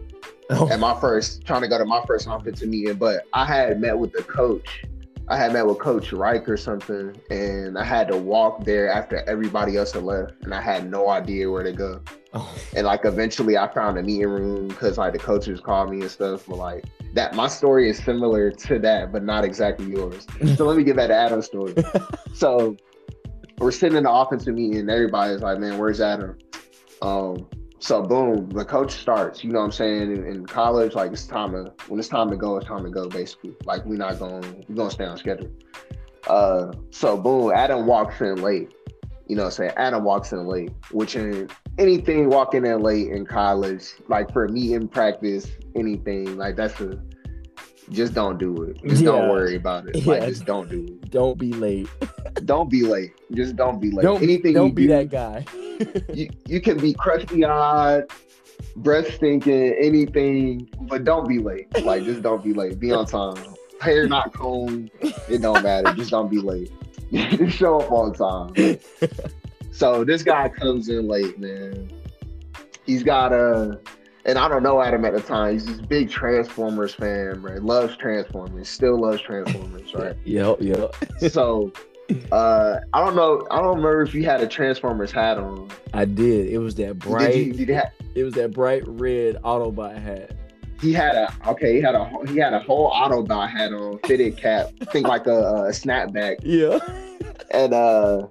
[0.50, 3.98] at my first trying to go to my first offensive meeting, but I had met
[3.98, 4.84] with the coach.
[5.32, 9.26] I had met with Coach Reich or something, and I had to walk there after
[9.26, 12.02] everybody else had left, and I had no idea where to go.
[12.34, 16.02] Oh, And like eventually, I found a meeting room because like the coaches called me
[16.02, 16.44] and stuff.
[16.46, 20.26] But like that, my story is similar to that, but not exactly yours.
[20.54, 21.76] So let me get back to Adam's story.
[22.34, 22.76] so
[23.56, 26.36] we're sitting in the offensive meeting, and everybody's like, "Man, where's Adam?"
[27.00, 27.48] Um,
[27.82, 29.42] so boom, the coach starts.
[29.42, 30.02] You know what I'm saying?
[30.02, 32.90] In, in college, like it's time to when it's time to go, it's time to
[32.90, 33.08] go.
[33.08, 35.50] Basically, like we're not going, we're gonna stay on schedule.
[36.28, 38.72] Uh, so boom, Adam walks in late.
[39.26, 39.72] You know what I'm saying?
[39.76, 44.74] Adam walks in late, which in anything walking in late in college, like for me
[44.74, 47.02] in practice, anything like that's a
[47.90, 48.82] just don't do it.
[48.86, 49.12] Just Yeah.
[49.12, 50.06] don't worry about it.
[50.06, 51.10] Like just don't do it.
[51.10, 51.88] don't be late.
[52.44, 53.12] Don't be late.
[53.32, 54.02] Just don't be late.
[54.02, 55.44] don't anything don't you be do, that guy.
[56.12, 58.04] you, you can be crusty eyed,
[58.76, 61.68] breath stinking, anything, but don't be late.
[61.84, 62.80] Like just don't be late.
[62.80, 63.36] Be on time.
[63.80, 64.90] Hair not combed,
[65.28, 65.92] it don't matter.
[65.92, 66.72] Just don't be late.
[67.12, 68.78] just show up on time.
[69.70, 71.90] So this guy comes in late, man.
[72.84, 73.78] He's got a,
[74.24, 75.52] and I don't know Adam at the time.
[75.54, 77.62] He's this big Transformers fan, right?
[77.62, 78.68] Loves Transformers.
[78.68, 80.16] Still loves Transformers, right?
[80.24, 80.94] yep, yep.
[81.30, 81.72] so,
[82.30, 83.46] uh, I don't know.
[83.50, 85.70] I don't remember if you had a Transformers hat on.
[85.94, 86.48] I did.
[86.48, 87.32] It was that bright.
[87.32, 87.52] Did you?
[87.54, 90.32] Did you have, It was that bright red Autobot hat.
[90.80, 91.74] he had a okay.
[91.76, 95.38] He had a he had a whole Autobot hat on, fitted cap, think like a,
[95.66, 96.78] a snapback, Yeah.
[97.50, 98.26] and uh,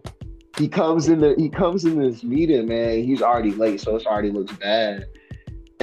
[0.57, 3.03] he comes in the he comes in this meeting, man.
[3.03, 5.05] He's already late, so it's already looks bad.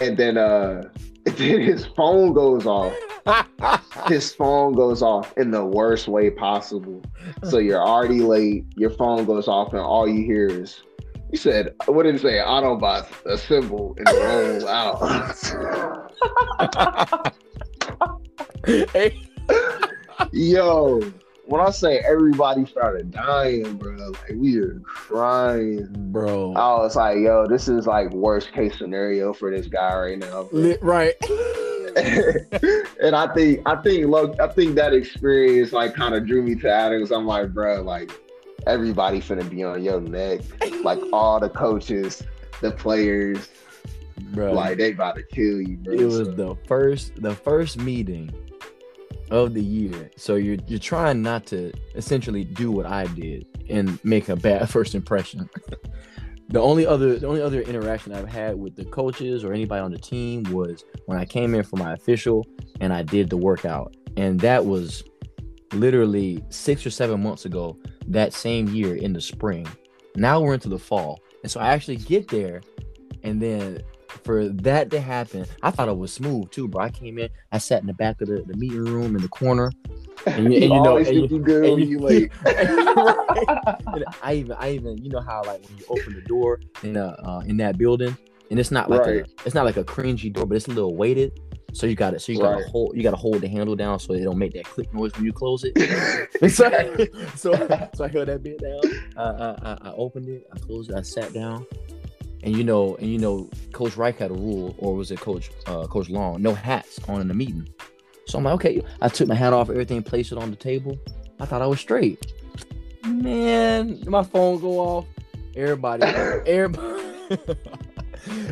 [0.01, 0.83] And then uh,
[1.25, 2.95] then his phone goes off.
[4.07, 7.03] His phone goes off in the worst way possible.
[7.45, 8.65] So you're already late.
[8.75, 10.83] Your phone goes off, and all you hear is.
[11.31, 12.39] You said, what did it say?
[12.39, 14.97] Autobots assemble and roll out.
[18.65, 19.21] hey,
[20.33, 21.01] Yo,
[21.49, 25.89] when I say everybody started dying, bro, like we are crying.
[26.13, 26.53] bro.
[26.55, 30.45] I was like, yo, this is like worst case scenario for this guy right now.
[30.45, 30.75] bro.
[30.83, 31.15] Right.
[33.03, 36.55] and I think I think look, I think that experience like kind of drew me
[36.57, 37.11] to Adams.
[37.11, 38.11] I'm like, bro, like
[38.67, 40.41] everybody finna be on your neck.
[40.85, 42.23] Like all the coaches,
[42.61, 43.49] the players,
[44.33, 44.53] bro.
[44.53, 45.95] like they about to kill you, bro.
[45.95, 48.31] it was So- the first the first meeting
[49.31, 50.11] of the year.
[50.17, 54.69] So you're you're trying not to essentially do what I did and make a bad
[54.71, 55.49] first impression.
[56.49, 59.91] the only other the only other interaction I've had with the coaches or anybody on
[59.91, 62.47] the team was when I came in for my official
[62.81, 63.95] and I did the workout.
[64.17, 65.05] And that was
[65.73, 69.67] literally six or seven months ago, that same year in the spring.
[70.17, 71.21] Now we're into the fall.
[71.43, 72.63] And so I actually get there
[73.23, 73.83] and then
[74.29, 76.85] for that to happen, I thought it was smooth too, bro.
[76.85, 79.29] I came in, I sat in the back of the, the meeting room in the
[79.29, 79.73] corner.
[80.27, 82.31] And, and you, know, and you, you good and you, late.
[82.45, 86.99] and I even, I even, you know how like when you open the door in
[86.99, 88.15] uh, uh in that building,
[88.51, 89.25] and it's not like right.
[89.25, 91.41] a, it's not like a cringy door, but it's a little weighted.
[91.73, 92.21] So you got it.
[92.21, 92.99] So you got to hold.
[92.99, 95.25] You got to hold the handle down so it don't make that click noise when
[95.25, 95.75] you close it.
[96.51, 96.69] so,
[97.35, 98.81] so, so I held that bit down.
[99.17, 100.47] I, I, I opened it.
[100.53, 100.97] I closed it.
[100.97, 101.65] I sat down.
[102.43, 105.51] And you know, and you know, Coach Reich had a rule, or was it Coach
[105.67, 106.41] uh, Coach Long?
[106.41, 107.69] No hats on in the meeting.
[108.27, 108.83] So I'm like, okay.
[109.01, 110.99] I took my hat off, everything, placed it on the table.
[111.41, 112.33] I thought I was straight.
[113.07, 115.07] Man, my phone go off.
[115.57, 116.05] Everybody,
[116.47, 117.03] everybody,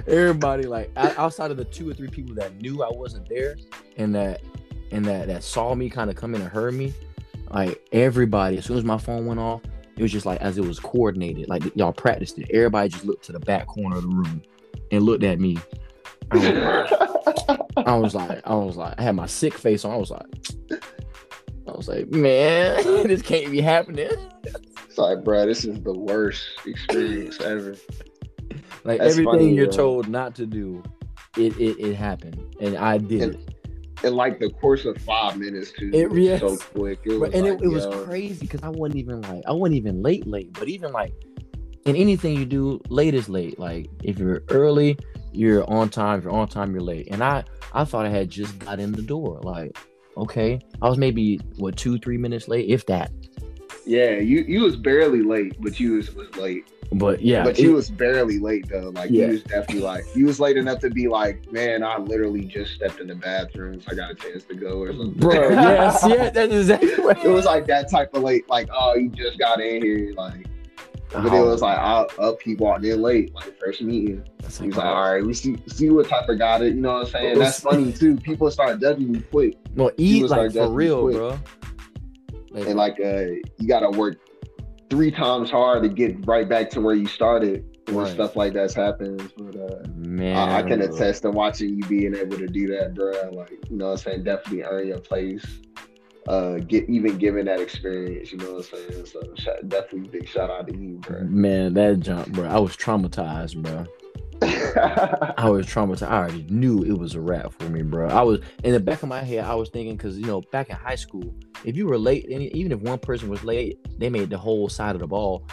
[0.08, 3.56] everybody, like outside of the two or three people that knew I wasn't there,
[3.96, 4.40] and that
[4.90, 6.94] and that that saw me kind of come in and heard me,
[7.50, 8.58] like everybody.
[8.58, 9.60] As soon as my phone went off,
[9.96, 12.50] it was just like as it was coordinated, like y'all practiced it.
[12.52, 14.42] Everybody just looked to the back corner of the room
[14.90, 15.58] and looked at me.
[16.30, 19.92] I was, I was like, I was like, I had my sick face on.
[19.92, 20.26] I was like,
[21.66, 24.10] I was like, man, this can't be happening.
[24.44, 27.76] It's like, bro, this is the worst experience ever.
[28.84, 30.82] Like That's everything funny, you're told not to do,
[31.36, 33.55] it, it it happened, and I did and, it
[34.04, 35.90] in like the course of five minutes too.
[35.92, 36.40] It was yes.
[36.40, 37.00] so quick.
[37.04, 39.76] It was and like, it, it was crazy because I wasn't even like I wasn't
[39.76, 41.12] even late late, but even like
[41.84, 43.58] in anything you do, late is late.
[43.58, 44.98] Like if you're early,
[45.32, 46.18] you're on time.
[46.18, 47.08] If you're on time, you're late.
[47.10, 49.40] And I I thought I had just got in the door.
[49.42, 49.76] Like
[50.16, 53.10] okay, I was maybe what two three minutes late, if that.
[53.86, 56.68] Yeah, you you was barely late, but you was was late.
[56.92, 58.90] But yeah, but you was barely late though.
[58.94, 59.26] Like yeah.
[59.26, 62.74] you was definitely like you was late enough to be like, man, I literally just
[62.74, 65.12] stepped in the bathroom, so I got a chance to go or something.
[65.14, 69.08] Bro, yes, yeah, that's exactly it was like that type of late, like, oh, you
[69.10, 70.46] just got in here, like
[71.12, 71.44] but oh.
[71.44, 74.24] it was like up, up he walked in late, like first meeting.
[74.38, 76.74] That's He's like, all right, we see see what type of guy it.
[76.74, 77.38] You know what I'm saying?
[77.38, 78.16] That's funny too.
[78.16, 79.56] People start judging you quick.
[79.74, 81.38] No, eat like for real, bro.
[82.50, 83.26] Like, and like uh,
[83.58, 84.18] you gotta work
[84.90, 88.12] three times hard to get right back to where you started when right.
[88.12, 89.30] stuff like that happens.
[89.36, 92.94] But uh, man, I, I, can attest to watching you being able to do that,
[92.94, 93.12] bro.
[93.32, 94.24] Like, you know what I'm saying?
[94.24, 95.44] Definitely earn your place.
[96.28, 99.06] Uh, get even given that experience, you know what I'm saying?
[99.06, 101.22] So definitely big shout out to you, bro.
[101.22, 102.48] Man, that jump, bro.
[102.48, 103.86] I was traumatized, bro.
[104.42, 106.08] I was traumatized.
[106.08, 108.08] I already knew it was a wrap for me, bro.
[108.08, 109.44] I was in the back of my head.
[109.44, 112.72] I was thinking because you know back in high school, if you were late, even
[112.72, 115.46] if one person was late, they made the whole side of the ball.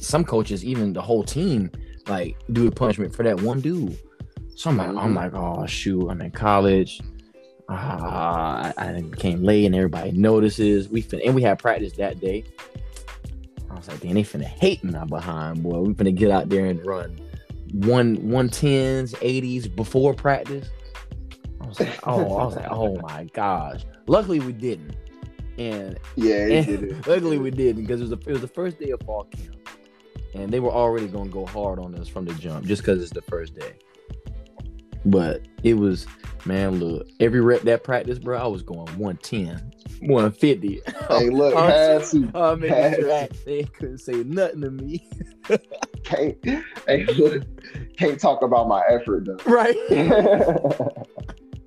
[0.00, 1.72] Some coaches, even the whole team,
[2.06, 3.98] like do a punishment for that one dude.
[4.54, 5.14] So I'm like, I'm mm-hmm.
[5.14, 7.00] like, oh shoot, I'm in college.
[7.68, 10.88] Uh, I, I became late, and everybody notices.
[10.88, 12.44] We fin- and we had practice that day.
[13.70, 15.80] I was like, damn, they finna hate me behind, boy.
[15.80, 17.18] We finna get out there and run
[17.72, 20.68] one one tens, eighties before practice.
[21.60, 23.82] I was like, oh, I was like, oh my gosh.
[24.06, 24.96] Luckily we didn't.
[25.58, 28.78] And yeah, and did luckily we didn't because it was the it was the first
[28.78, 29.56] day of fall camp.
[30.34, 33.12] And they were already gonna go hard on us from the jump just because it's
[33.12, 33.74] the first day.
[35.04, 36.06] But it was
[36.46, 40.82] man, look, every rep that practice, bro, I was going 110, 150.
[41.08, 45.08] Hey, look, oh, pass to, oh, man, they couldn't say nothing to me.
[46.04, 46.36] can't,
[46.86, 47.42] hey, look,
[47.96, 49.38] can't talk about my effort though.
[49.44, 49.76] Right.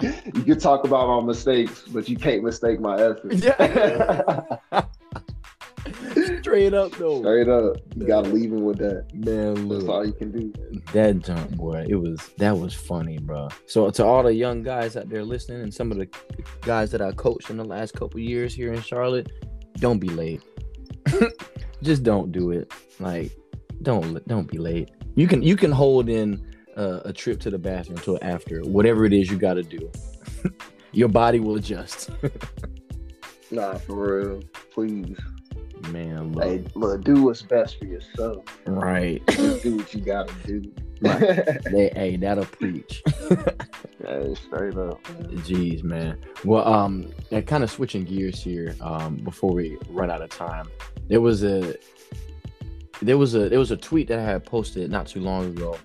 [0.01, 3.33] you can talk about my mistakes, but you can't mistake my effort.
[3.33, 4.83] Yeah.
[6.43, 7.21] Straight up though.
[7.21, 7.77] Straight up.
[7.95, 9.05] You gotta leave him with that.
[9.13, 9.79] Man, look.
[9.79, 10.53] That's all you can do.
[10.91, 11.85] That jump, boy.
[11.87, 13.47] It was that was funny, bro.
[13.65, 16.09] So to all the young guys out there listening and some of the
[16.59, 19.31] guys that I coached in the last couple years here in Charlotte,
[19.75, 20.41] don't be late.
[21.81, 22.73] Just don't do it.
[22.99, 23.31] Like,
[23.81, 24.91] don't don't be late.
[25.15, 26.45] You can you can hold in
[26.75, 29.89] uh, a trip to the bathroom until after whatever it is you got to do.
[30.91, 32.09] Your body will adjust.
[33.51, 34.43] nah, for real.
[34.73, 35.17] Please.
[35.89, 36.43] Man, look.
[36.43, 38.43] Hey, look, do what's best for yourself.
[38.65, 39.25] Right.
[39.27, 40.71] do what you gotta do.
[41.01, 41.63] Right.
[41.71, 43.03] they, hey, that'll preach.
[44.05, 45.03] hey, straight up.
[45.43, 46.17] Jeez, man.
[46.45, 47.11] Well, um,
[47.45, 50.69] kind of switching gears here, um, before we run out of time.
[51.07, 51.75] There was a
[53.01, 55.77] there was a there was a tweet that I had posted not too long ago.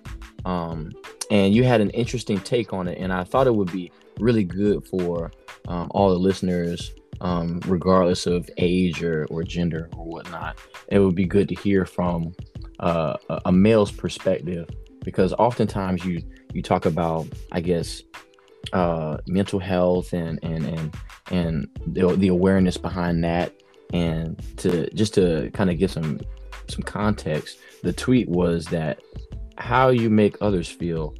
[0.45, 0.91] Um,
[1.31, 4.43] and you had an interesting take on it, and I thought it would be really
[4.43, 5.31] good for
[5.67, 10.57] um, all the listeners um, regardless of age or, or gender or whatnot.
[10.87, 12.35] It would be good to hear from
[12.79, 14.69] uh, a male's perspective
[15.03, 16.21] because oftentimes you
[16.53, 18.01] you talk about I guess
[18.73, 20.95] uh, mental health and and and
[21.31, 23.53] and the, the awareness behind that
[23.93, 26.19] and to just to kind of give some
[26.67, 29.01] some context the tweet was that
[29.57, 31.15] how you make others feel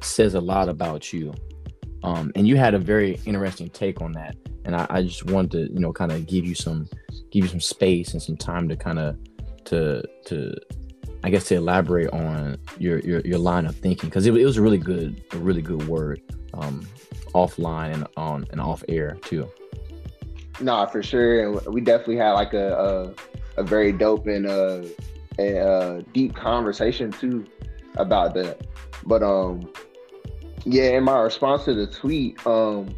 [0.00, 1.32] says a lot about you
[2.02, 5.50] um, and you had a very interesting take on that and I, I just wanted
[5.52, 6.88] to you know kind of give you some
[7.30, 9.16] give you some space and some time to kind of
[9.64, 10.54] to to
[11.24, 14.56] I guess to elaborate on your your, your line of thinking because it, it was
[14.56, 16.20] a really good a really good word
[16.54, 16.86] um,
[17.34, 19.48] offline and on and off air too.
[20.60, 23.14] No, for sure, and we definitely had like a
[23.56, 24.82] a, a very dope and uh,
[25.38, 27.46] a, a deep conversation too
[27.96, 28.66] about that.
[29.04, 29.72] But um,
[30.64, 32.94] yeah, in my response to the tweet, um,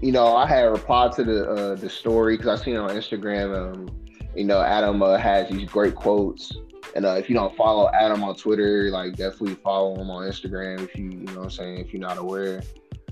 [0.00, 2.90] you know, I had replied to the uh, the story because I seen it on
[2.90, 3.56] Instagram.
[3.56, 3.88] Um,
[4.36, 6.52] you know, Adam uh, has these great quotes
[6.94, 10.82] and uh, if you don't follow Adam on Twitter, like definitely follow him on Instagram
[10.82, 12.62] if you, you know what I'm saying, if you're not aware.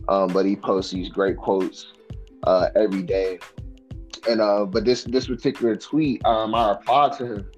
[0.08, 1.92] Um, but he posts these great quotes
[2.44, 3.38] uh, every day.
[4.28, 7.50] And uh, but this this particular tweet, um, I replied to him.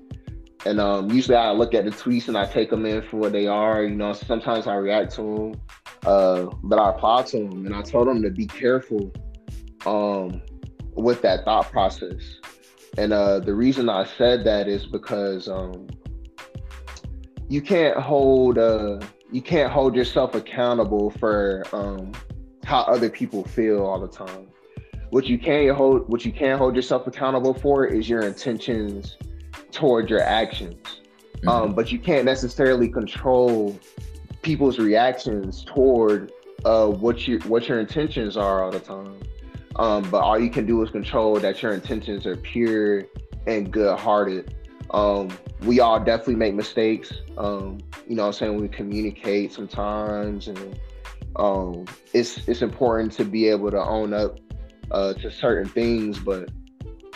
[0.67, 3.33] And um, usually I look at the tweets and I take them in for what
[3.33, 3.85] they are.
[3.85, 5.61] You know, sometimes I react to them.
[6.05, 9.13] Uh, but I replied to them and I told them to be careful
[9.87, 10.43] um,
[10.95, 12.41] with that thought process.
[12.97, 15.87] And uh, the reason I said that is because um,
[17.49, 18.99] you can't hold uh
[19.33, 22.13] you can't hold yourself accountable for um
[22.65, 24.47] how other people feel all the time.
[25.11, 29.17] What you can hold what you can hold yourself accountable for is your intentions
[29.73, 31.01] toward your actions.
[31.39, 31.49] Mm-hmm.
[31.49, 33.79] Um, but you can't necessarily control
[34.43, 36.33] people's reactions toward
[36.65, 39.21] uh, what you what your intentions are all the time.
[39.77, 43.05] Um, but all you can do is control that your intentions are pure
[43.47, 44.55] and good hearted.
[44.91, 45.31] Um,
[45.63, 47.13] we all definitely make mistakes.
[47.37, 47.79] Um,
[48.09, 48.61] you know I'm saying?
[48.61, 50.81] We communicate sometimes and
[51.37, 54.39] um, it's it's important to be able to own up
[54.91, 56.51] uh, to certain things, but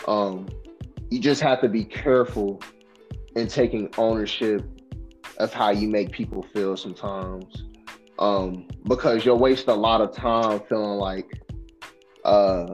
[0.07, 0.47] um,
[1.13, 2.59] you just have to be careful
[3.35, 4.63] in taking ownership
[5.37, 7.65] of how you make people feel sometimes.
[8.17, 11.29] Um, because you'll waste a lot of time feeling like
[12.25, 12.73] uh,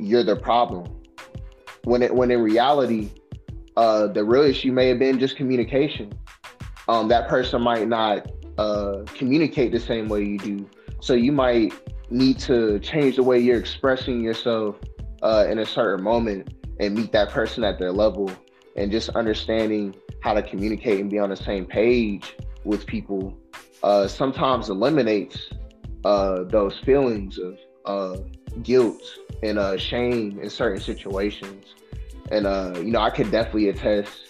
[0.00, 1.00] you're the problem.
[1.84, 3.10] When it when in reality,
[3.76, 6.12] uh, the real issue may have been just communication.
[6.88, 10.68] Um, that person might not uh, communicate the same way you do.
[10.98, 11.72] So you might
[12.10, 14.74] need to change the way you're expressing yourself
[15.22, 18.30] uh, in a certain moment and meet that person at their level
[18.76, 23.36] and just understanding how to communicate and be on the same page with people
[23.82, 25.50] uh, sometimes eliminates
[26.04, 28.16] uh, those feelings of uh,
[28.62, 29.02] guilt
[29.42, 31.74] and uh, shame in certain situations
[32.30, 34.28] and uh, you know, I could definitely attest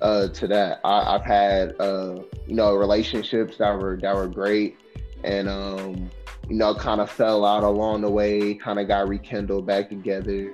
[0.00, 0.80] uh, to that.
[0.84, 4.78] I, have had you know relationships that were that were great,
[5.24, 6.10] and um,
[6.48, 10.52] you know, kind of fell out along the way, kind of got rekindled back together.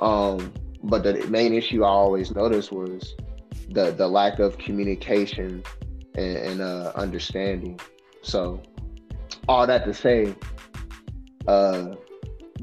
[0.00, 0.52] Um,
[0.82, 3.14] but the main issue I always noticed was
[3.70, 5.62] the the lack of communication
[6.14, 7.78] and, and uh, understanding.
[8.22, 8.62] So,
[9.48, 10.34] all that to say,
[11.46, 11.94] uh,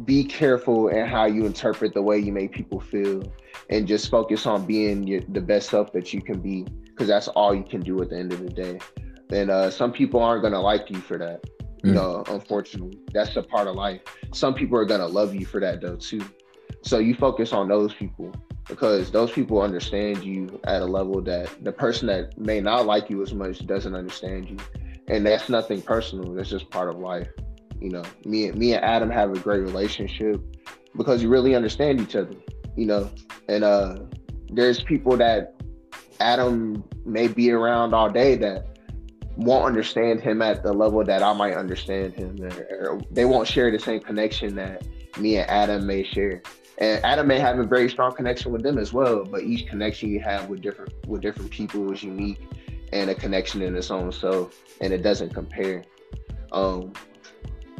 [0.04, 3.24] be careful in how you interpret the way you make people feel
[3.70, 7.28] and just focus on being your, the best self that you can be because that's
[7.30, 8.80] all you can do at the end of the day
[9.32, 11.44] and uh, some people aren't going to like you for that
[11.84, 11.96] you mm.
[11.96, 14.02] know unfortunately that's a part of life
[14.34, 16.22] some people are going to love you for that though too
[16.86, 18.34] so you focus on those people
[18.68, 23.10] because those people understand you at a level that the person that may not like
[23.10, 24.58] you as much doesn't understand you
[25.08, 27.28] and that's nothing personal that's just part of life
[27.80, 30.42] you know me and me and adam have a great relationship
[30.96, 32.36] because you really understand each other
[32.76, 33.10] you know,
[33.48, 33.98] and uh,
[34.50, 35.54] there's people that
[36.20, 38.66] Adam may be around all day that
[39.38, 42.38] won't understand him at the level that I might understand him.
[42.42, 44.86] Or they won't share the same connection that
[45.20, 46.42] me and Adam may share.
[46.78, 50.10] And Adam may have a very strong connection with them as well, but each connection
[50.10, 52.42] you have with different with different people is unique
[52.92, 55.84] and a connection in its own self, and it doesn't compare.
[56.52, 56.94] Um,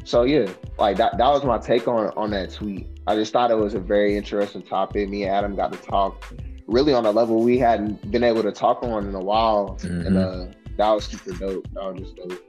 [0.04, 2.88] so yeah, like that, that was my take on on that tweet.
[3.08, 5.10] I just thought it was a very interesting topic.
[5.10, 6.26] Me and Adam got to talk
[6.68, 10.08] really on a level we hadn't been able to talk on in a while, mm-hmm.
[10.08, 10.46] and uh,
[10.78, 11.68] that was super dope.
[11.74, 12.44] That was just dope.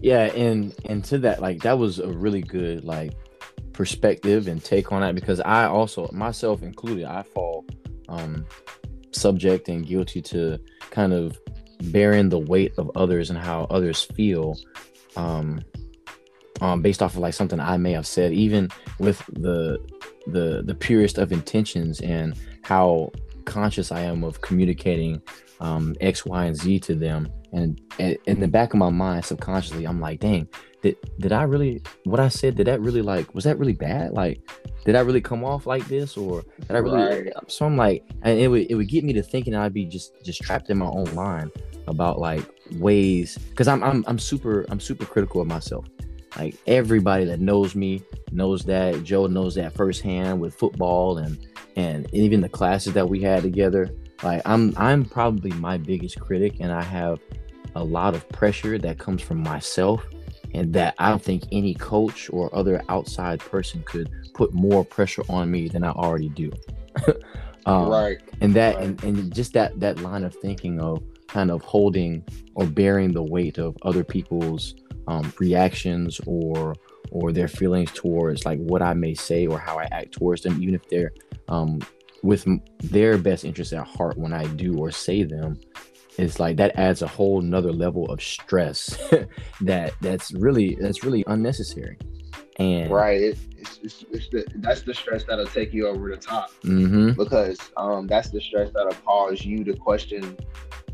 [0.00, 3.12] Yeah, and and to that, like that was a really good like
[3.72, 7.66] perspective and take on that because I also myself included, I fall
[8.08, 8.44] um
[9.12, 10.58] subject and guilty to
[10.90, 11.38] kind of
[11.84, 14.56] bearing the weight of others and how others feel
[15.16, 15.60] um
[16.62, 18.68] um, based off of like something I may have said, even
[18.98, 19.84] with the
[20.28, 23.10] the the purest of intentions and how
[23.44, 25.20] conscious I am of communicating
[25.62, 27.28] um, X, Y, and Z to them.
[27.52, 30.48] And, and in the back of my mind, subconsciously, I'm like, dang,
[30.82, 32.56] did did I really what I said?
[32.56, 34.12] Did that really like was that really bad?
[34.12, 34.40] Like,
[34.84, 36.98] did I really come off like this, or did I really?
[36.98, 37.32] Right.
[37.46, 40.12] So I'm like, and it would it would get me to thinking I'd be just
[40.24, 41.52] just trapped in my own mind
[41.86, 45.86] about like ways because I'm I'm I'm super I'm super critical of myself.
[46.36, 48.02] Like everybody that knows me
[48.32, 51.38] knows that Joe knows that firsthand with football and
[51.76, 53.94] and even the classes that we had together.
[54.22, 57.20] Like I'm I'm probably my biggest critic and I have
[57.74, 60.04] a lot of pressure that comes from myself
[60.54, 65.22] and that I don't think any coach or other outside person could put more pressure
[65.28, 66.52] on me than I already do.
[67.66, 68.20] um, right.
[68.40, 68.84] And that right.
[68.84, 73.22] And, and just that that line of thinking of kind of holding or bearing the
[73.22, 74.74] weight of other people's
[75.08, 76.74] um, reactions or
[77.10, 80.62] or their feelings towards like what I may say or how I act towards them,
[80.62, 81.12] even if they're
[81.48, 81.80] um,
[82.22, 82.46] with
[82.78, 85.60] their best interests at heart when I do or say them,
[86.18, 88.98] it's like that adds a whole nother level of stress
[89.60, 91.98] that that's really that's really unnecessary.
[92.58, 96.18] And right, it, it's, it's, it's the, that's the stress that'll take you over the
[96.18, 97.12] top mm-hmm.
[97.12, 100.36] because um, that's the stress that'll cause you to question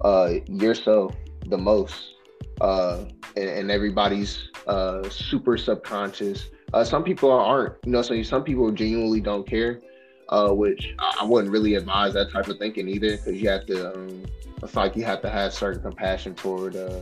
[0.03, 1.16] uh, yourself
[1.47, 2.14] the most
[2.61, 3.05] uh,
[3.37, 6.49] and, and, everybody's uh, super subconscious.
[6.72, 9.81] Uh, some people aren't, you know, so some people genuinely don't care,
[10.29, 13.95] uh, which I wouldn't really advise that type of thinking either, because you have to,
[13.95, 14.24] um,
[14.62, 17.01] it's like you have to have certain compassion toward, uh,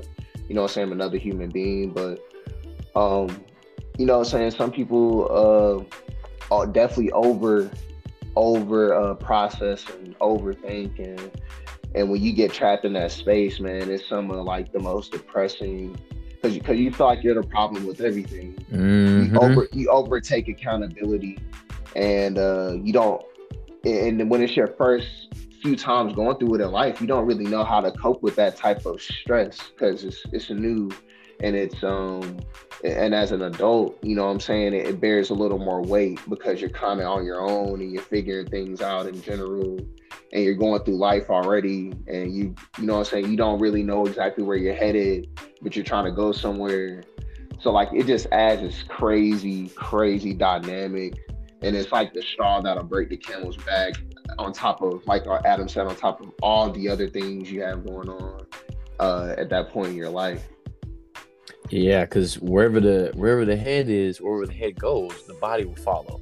[0.49, 1.91] you know, I'm saying another human being.
[1.91, 2.21] But,
[2.95, 3.45] um,
[3.99, 5.89] you know, what I'm saying some people
[6.51, 7.71] uh, are definitely over,
[8.37, 11.31] over uh, process and overthink and
[11.97, 15.13] and when you get trapped in that space, man, it's some of like the most
[15.13, 15.99] depressing
[16.29, 18.55] because you, cause you feel like you're the problem with everything.
[18.71, 19.35] Mm-hmm.
[19.35, 21.39] You over you overtake accountability,
[21.97, 23.23] and uh, you don't.
[23.85, 27.47] And when it's your first few times going through it in life, you don't really
[27.47, 30.91] know how to cope with that type of stress because it's it's new
[31.41, 32.39] and it's um
[32.85, 35.83] and as an adult you know what i'm saying it, it bears a little more
[35.83, 39.79] weight because you're kind of on your own and you're figuring things out in general
[40.33, 43.61] and you're going through life already and you you know what I'm saying you don't
[43.61, 45.29] really know exactly where you're headed
[45.61, 47.03] but you're trying to go somewhere
[47.61, 51.26] so like it just adds this crazy crazy dynamic
[51.63, 53.95] and it's like the straw that'll break the camel's back
[54.39, 57.85] on top of like Adam said on top of all the other things you have
[57.85, 58.47] going on
[59.01, 60.45] uh, at that point in your life
[61.71, 65.75] yeah because wherever the wherever the head is wherever the head goes the body will
[65.77, 66.21] follow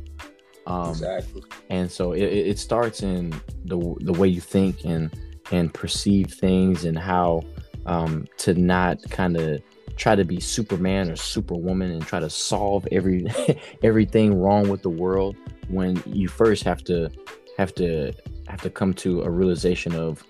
[0.66, 1.43] um, exactly.
[1.70, 3.30] And so it, it starts in
[3.64, 5.14] the the way you think and
[5.53, 7.43] and perceive things and how
[7.87, 9.62] um, to not kind of
[9.97, 13.26] try to be Superman or Superwoman and try to solve every
[13.82, 15.36] everything wrong with the world
[15.68, 17.11] when you first have to
[17.57, 18.12] have to
[18.49, 20.24] have to come to a realization of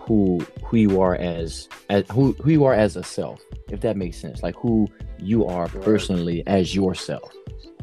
[0.00, 3.40] who who you are as, as who who you are as a self
[3.72, 4.42] if that makes sense.
[4.42, 4.86] Like who
[5.18, 7.32] you are personally as yourself.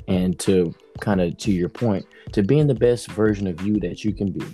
[0.07, 4.05] And to kind of to your point to being the best version of you that
[4.05, 4.45] you can be.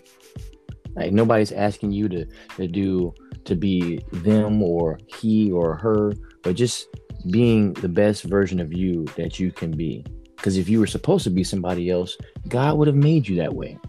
[0.95, 3.13] Like nobody's asking you to to do
[3.43, 6.13] to be them or he or her
[6.45, 6.87] but just
[7.31, 10.05] being the best version of you that you can be.
[10.37, 12.17] Because if you were supposed to be somebody else
[12.47, 13.77] god would have made you that way.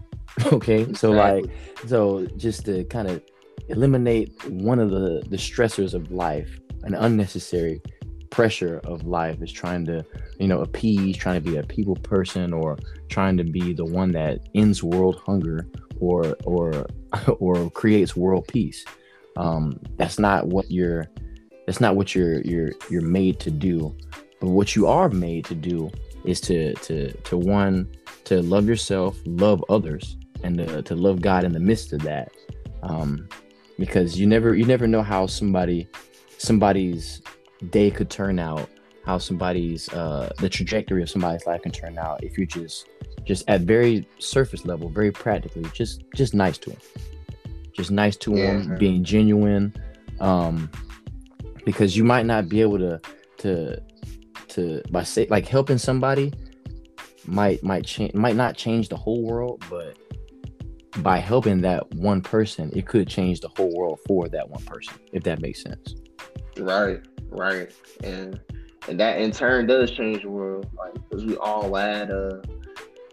[0.51, 0.93] Okay?
[0.93, 1.45] So like
[1.87, 3.23] so just to kind of
[3.69, 7.81] eliminate one of the the stressors of life an unnecessary
[8.29, 10.05] pressure of life is trying to
[10.39, 12.77] you know appease trying to be a people person or
[13.09, 15.67] trying to be the one that ends world hunger
[15.99, 16.85] or or
[17.39, 18.85] or creates world peace.
[19.37, 21.07] Um that's not what you're
[21.67, 23.95] that's not what you're you're you're made to do
[24.39, 25.91] but what you are made to do
[26.25, 27.87] is to to to one
[28.23, 32.31] to love yourself love others and to, to love god in the midst of that.
[32.83, 33.27] Um
[33.79, 35.87] because you never you never know how somebody
[36.37, 37.21] somebody's
[37.69, 38.69] day could turn out,
[39.05, 42.87] how somebody's uh, the trajectory of somebody's life can turn out if you're just
[43.23, 46.79] just at very surface level, very practically, just just nice to them,
[47.73, 49.73] just nice to yeah, them, being genuine,
[50.19, 50.69] um,
[51.67, 52.97] because you might not be able to
[53.39, 53.77] to
[54.47, 56.31] to by say like helping somebody
[57.25, 59.97] might might change might not change the whole world, but
[60.99, 64.93] by helping that one person, it could change the whole world for that one person,
[65.11, 65.95] if that makes sense.
[66.57, 67.01] Right
[67.31, 67.69] right?
[68.01, 68.39] And
[68.87, 72.37] and that in turn does change the world, like because we all add uh,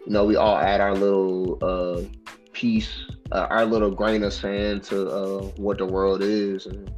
[0.07, 2.03] you know, we all add our little uh
[2.53, 3.01] piece,
[3.33, 6.89] uh, our little grain of sand to uh what the world is, and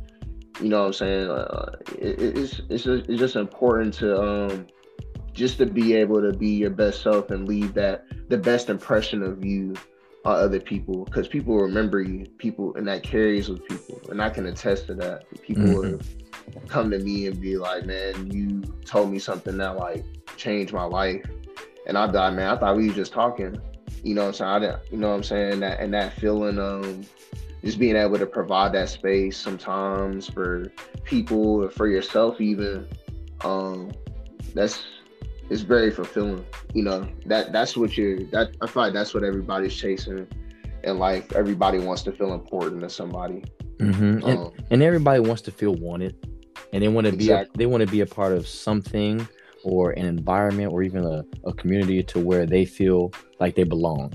[0.61, 1.31] you know what I'm saying.
[1.31, 4.67] Uh, it, it's it's just, it's just important to um
[5.33, 9.23] just to be able to be your best self and leave that the best impression
[9.23, 9.75] of you
[10.25, 14.31] on other people because people remember you, people, and that carries with people, and I
[14.31, 15.25] can attest to that.
[15.43, 16.55] People mm-hmm.
[16.55, 20.05] will come to me and be like, "Man, you told me something that like
[20.37, 21.25] changed my life,"
[21.87, 23.61] and I thought, "Man, I thought we were just talking."
[24.03, 24.73] You know what I'm saying?
[24.73, 25.61] I you know what I'm saying?
[25.61, 27.05] That and that feeling um
[27.67, 30.73] just being able to provide that space sometimes for
[31.05, 32.87] people or for yourself even
[33.43, 33.93] um
[34.55, 34.85] that's
[35.51, 36.45] it's very fulfilling
[36.75, 37.09] you know?
[37.27, 40.27] That that's what you're that i feel like that's what everybody's chasing
[40.87, 41.33] in life.
[41.33, 43.45] Everybody wants to feel important to somebody.
[43.79, 44.25] Mm-hmm.
[44.25, 46.17] um, and, and, everybody wants to feel wanted.
[46.73, 47.51] And they want to exactly.
[47.53, 49.29] be a, they want to be a part of something
[49.65, 54.13] or an environment or even a, a community to where they feel like they belong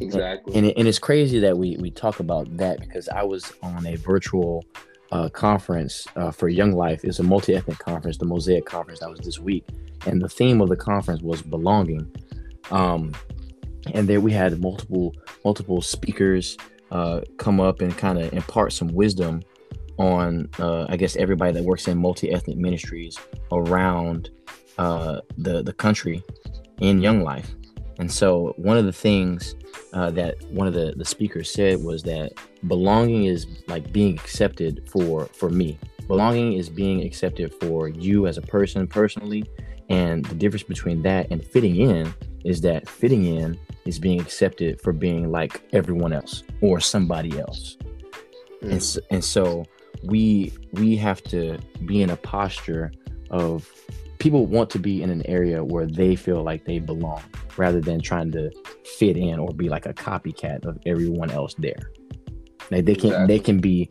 [0.00, 0.54] Exactly.
[0.54, 3.96] And, and it's crazy that we we talk about that because I was on a
[3.96, 4.64] virtual
[5.12, 7.04] uh, conference uh, for Young Life.
[7.04, 9.00] It's a multi ethnic conference, the Mosaic Conference.
[9.00, 9.64] That was this week,
[10.06, 12.10] and the theme of the conference was belonging.
[12.70, 13.12] Um,
[13.94, 16.56] and there we had multiple multiple speakers
[16.90, 19.42] uh, come up and kind of impart some wisdom
[19.98, 23.18] on, uh, I guess, everybody that works in multi ethnic ministries
[23.52, 24.30] around
[24.78, 26.22] uh, the the country
[26.80, 27.54] in Young Life.
[28.00, 29.54] And so one of the things
[29.92, 32.32] uh, that one of the, the speakers said was that
[32.66, 35.78] belonging is like being accepted for for me.
[36.06, 39.44] Belonging is being accepted for you as a person personally.
[39.90, 44.80] And the difference between that and fitting in is that fitting in is being accepted
[44.80, 47.76] for being like everyone else or somebody else.
[48.62, 48.72] Mm.
[48.72, 49.64] And, so, and so
[50.04, 52.92] we we have to be in a posture
[53.30, 53.70] of
[54.20, 57.22] people want to be in an area where they feel like they belong
[57.56, 58.50] rather than trying to
[58.98, 61.90] fit in or be like a copycat of everyone else there.
[62.70, 63.26] Like they can exactly.
[63.26, 63.88] they can be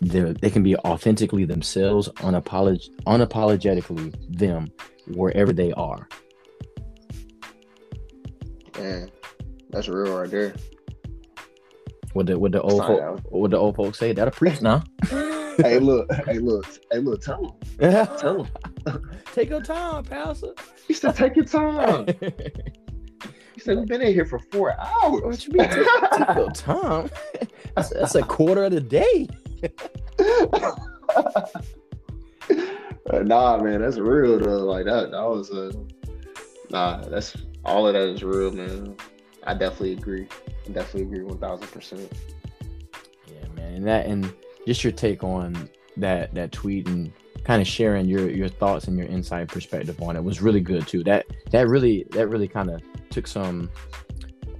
[0.00, 4.68] the they can be authentically themselves, unapolog- unapologetically them
[5.08, 6.08] wherever they are.
[8.78, 9.10] Man,
[9.70, 10.54] that's real right there.
[12.14, 14.12] What the what the old folk, what the old folks say?
[14.12, 14.82] that a priest now.
[15.08, 18.06] hey, look, hey, look, hey, look, tell him.
[18.18, 18.71] Tell him.
[19.34, 20.54] take your time, Pastor.
[20.86, 22.06] He said, take your time.
[23.54, 25.22] he said, we've been in here for four hours.
[25.22, 27.10] What you mean, take, take your time?
[27.74, 29.26] That's, that's, a quarter of the day.
[33.24, 34.66] nah, man, that's real though.
[34.66, 35.72] Like that, that was a
[36.70, 37.00] nah.
[37.08, 38.94] That's all of that is real, man.
[39.44, 40.28] I definitely agree.
[40.66, 42.12] I definitely agree, one thousand percent.
[43.26, 44.30] Yeah, man, and that and
[44.66, 47.10] just your take on that that tweet and
[47.44, 50.86] kind of sharing your your thoughts and your inside perspective on it was really good
[50.86, 51.02] too.
[51.04, 53.70] That that really that really kind of took some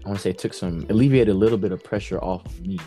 [0.05, 2.79] I want to say took some alleviated a little bit of pressure off of me.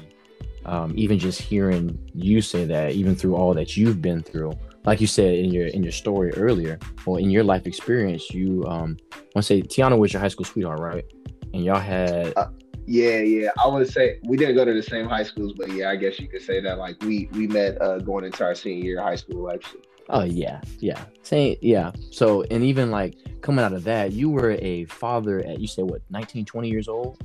[0.65, 4.51] Um, even just hearing you say that, even through all that you've been through,
[4.83, 8.65] like you said in your in your story earlier, or in your life experience, you
[8.65, 11.05] um, want to say Tiana was your high school sweetheart, right?
[11.53, 12.47] And y'all had uh,
[12.85, 13.49] yeah, yeah.
[13.57, 16.19] I would say we didn't go to the same high schools, but yeah, I guess
[16.19, 16.77] you could say that.
[16.77, 19.81] Like we we met uh, going into our senior year of high school, actually.
[20.09, 21.03] Oh yeah, yeah.
[21.23, 21.91] Same, yeah.
[22.11, 25.85] So and even like coming out of that, you were a father at you said
[25.85, 27.21] what 19, 20 years old.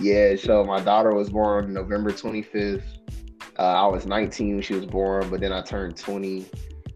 [0.00, 0.36] Yeah.
[0.36, 2.98] So my daughter was born November twenty fifth.
[3.58, 6.46] Uh, I was nineteen when she was born, but then I turned twenty,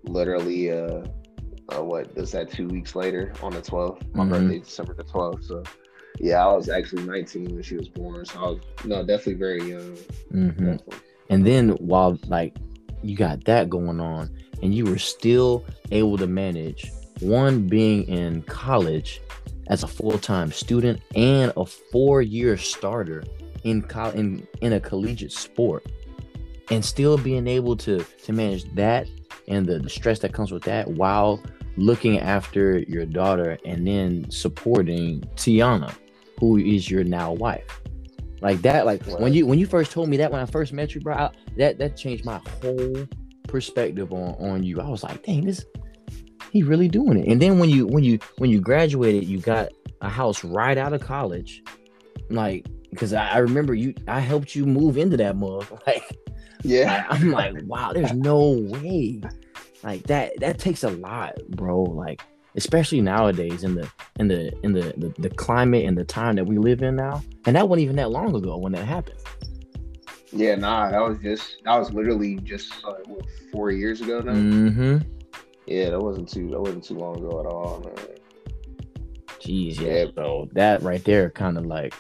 [0.05, 0.70] literally.
[0.70, 1.03] Uh,
[1.74, 4.33] uh, what does that two weeks later on the 12th my mm-hmm.
[4.33, 5.62] birthday december the 12th so
[6.18, 9.70] yeah, I was actually 19 when she was born, so I was no definitely very
[9.70, 9.96] young.
[10.32, 10.48] Mm-hmm.
[10.48, 10.96] Definitely.
[11.30, 12.56] And then while like
[13.02, 14.30] you got that going on,
[14.62, 16.90] and you were still able to manage
[17.20, 19.20] one being in college
[19.68, 23.24] as a full-time student and a four-year starter
[23.64, 25.86] in co- in in a collegiate sport,
[26.70, 29.08] and still being able to to manage that
[29.48, 31.42] and the, the stress that comes with that while
[31.76, 35.94] looking after your daughter and then supporting Tiana
[36.42, 37.80] who is your now wife.
[38.40, 39.20] Like that, like right.
[39.20, 41.30] when you when you first told me that when I first met you, bro, I,
[41.56, 43.06] that that changed my whole
[43.46, 44.80] perspective on on you.
[44.80, 45.64] I was like, dang, this
[46.50, 47.28] he really doing it.
[47.28, 49.68] And then when you when you when you graduated, you got
[50.00, 51.62] a house right out of college,
[52.28, 55.64] like because I, I remember you, I helped you move into that mug.
[55.86, 56.18] Like,
[56.64, 59.20] yeah, I, I'm like, wow, there's no way.
[59.83, 61.83] Like that that takes a lot, bro.
[61.83, 62.22] Like
[62.55, 66.45] especially nowadays in the in the in the, the, the climate and the time that
[66.45, 67.22] we live in now.
[67.47, 69.18] And that wasn't even that long ago when that happened.
[70.33, 74.33] Yeah, nah, that was just that was literally just uh, what, four years ago now.
[74.33, 74.99] Mm-hmm.
[75.66, 78.07] Yeah, that wasn't too that wasn't too long ago at all, man.
[79.41, 80.49] Jeez, yeah, bro.
[80.53, 81.95] That right there kind of like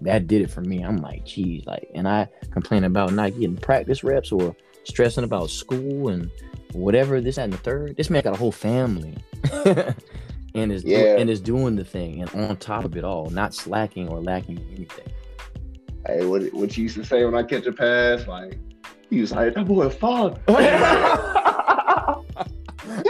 [0.00, 0.82] that did it for me.
[0.82, 5.50] I'm like, geez, like, and I complain about not getting practice reps or stressing about
[5.50, 6.30] school and
[6.74, 7.96] whatever this and the third.
[7.96, 9.16] This man got a whole family.
[10.54, 10.98] and is yeah.
[10.98, 14.20] do- and is doing the thing and on top of it all, not slacking or
[14.20, 15.12] lacking anything.
[16.06, 18.26] Hey, what what you used to say when I catch a pass?
[18.26, 18.58] Like
[19.10, 20.38] he was like, that boy fuck.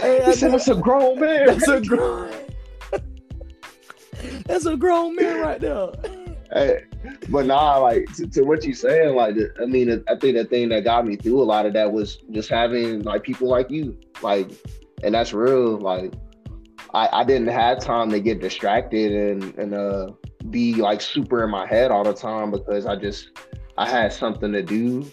[0.01, 1.47] hey, he said that's a grown man.
[1.47, 2.33] That's a grown.
[4.47, 5.91] that's a grown man right there.
[6.53, 6.85] Hey,
[7.29, 10.69] but nah, like to, to, what you're saying, like I mean, I think the thing
[10.71, 13.99] that got me through a lot of that was just having like people like you,
[14.23, 14.51] like,
[15.03, 15.79] and that's real.
[15.79, 16.15] Like,
[16.93, 20.11] I, I didn't have time to get distracted and and uh
[20.51, 23.31] be like super in my head all the time because I just
[23.77, 25.11] I had something to do.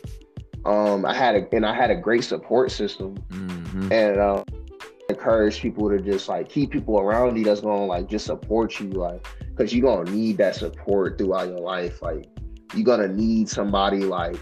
[0.66, 3.92] Um, I had a and I had a great support system, mm-hmm.
[3.92, 4.44] and uh,
[5.10, 8.90] encourage people to just like keep people around you that's gonna like just support you,
[8.90, 9.26] like
[9.56, 12.02] because you're gonna need that support throughout your life.
[12.02, 12.26] Like
[12.74, 14.38] you're gonna need somebody like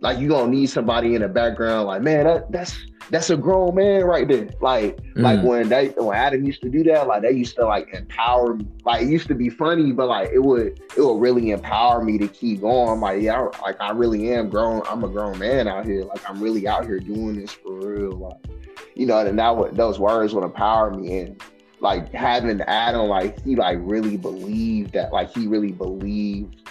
[0.00, 2.76] like you're gonna need somebody in the background, like man, that, that's
[3.10, 4.48] that's a grown man right there.
[4.60, 5.22] Like, mm.
[5.22, 8.54] like when they when Adam used to do that, like they used to like empower
[8.54, 8.66] me.
[8.84, 12.18] Like it used to be funny, but like it would it would really empower me
[12.18, 13.00] to keep going.
[13.00, 14.82] Like, yeah, I, like I really am grown.
[14.88, 16.02] I'm a grown man out here.
[16.02, 18.12] Like I'm really out here doing this for real.
[18.12, 18.58] Like,
[18.94, 21.18] you know, and that would those words would empower me.
[21.18, 21.42] And
[21.80, 26.68] like having Adam, like he like really believed that, like he really believed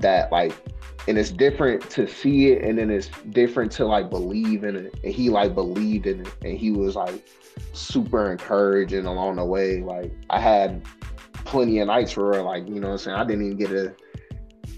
[0.00, 0.52] that like
[1.08, 4.94] and it's different to see it and then it's different to like believe in it.
[5.02, 7.26] And he like believed in it and he was like
[7.72, 9.80] super encouraging along the way.
[9.80, 10.84] Like i had
[11.32, 13.16] plenty of nights where like you know i'm saying?
[13.16, 13.94] I didn't even get to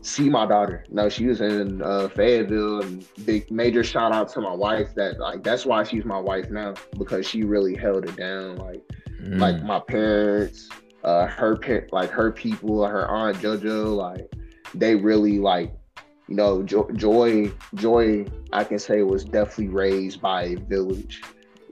[0.02, 0.84] see my daughter.
[0.88, 5.18] No she was in uh, fayetteville and big major shout out to my wife that
[5.18, 8.56] like that's why she's my wife now because she really held it down.
[8.56, 8.88] Like
[9.20, 9.38] mm.
[9.38, 10.68] like my parents
[11.04, 11.58] uh her
[11.92, 14.30] like her people her aunt jojo like
[14.74, 15.72] they really like
[16.30, 21.22] you know, Joy, Joy, I can say was definitely raised by a village,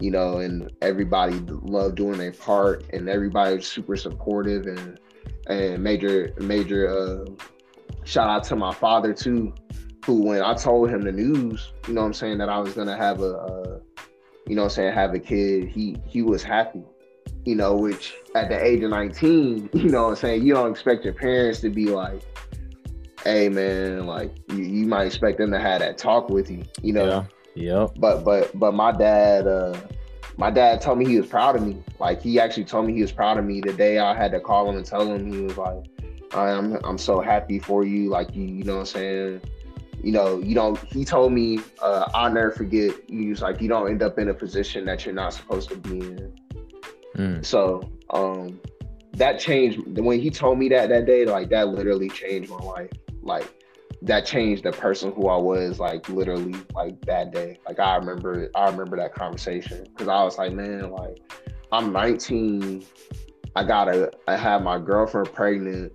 [0.00, 4.98] you know, and everybody loved doing their part, and everybody was super supportive, and
[5.46, 7.24] and major, major uh,
[8.02, 9.54] shout out to my father too,
[10.04, 12.96] who when I told him the news, you know, I'm saying that I was gonna
[12.96, 13.80] have a, a
[14.48, 16.82] you know, I'm saying have a kid, he he was happy,
[17.48, 21.04] you know, which at the age of 19, you know, I'm saying you don't expect
[21.04, 22.22] your parents to be like
[23.24, 26.92] hey man, like you, you might expect them to have that talk with you, you
[26.92, 27.06] know.
[27.06, 27.24] Yeah.
[27.54, 27.86] Yeah.
[27.96, 29.76] But but but my dad, uh,
[30.36, 31.82] my dad told me he was proud of me.
[31.98, 34.40] Like he actually told me he was proud of me the day I had to
[34.40, 35.84] call him and tell him he was like,
[36.32, 38.08] I'm I'm so happy for you.
[38.10, 39.40] Like you, you know what I'm saying?
[40.02, 43.68] You know, you don't he told me, uh, I'll never forget, he was like, you
[43.68, 46.32] don't end up in a position that you're not supposed to be in.
[47.18, 47.44] Mm.
[47.44, 48.58] So um
[49.12, 52.90] that changed when he told me that that day, like that literally changed my life
[53.28, 53.54] like
[54.02, 57.58] that changed the person who I was like literally like that day.
[57.66, 61.20] Like I remember I remember that conversation because I was like, man, like
[61.70, 62.84] I'm 19.
[63.54, 65.92] I gotta I have my girlfriend pregnant.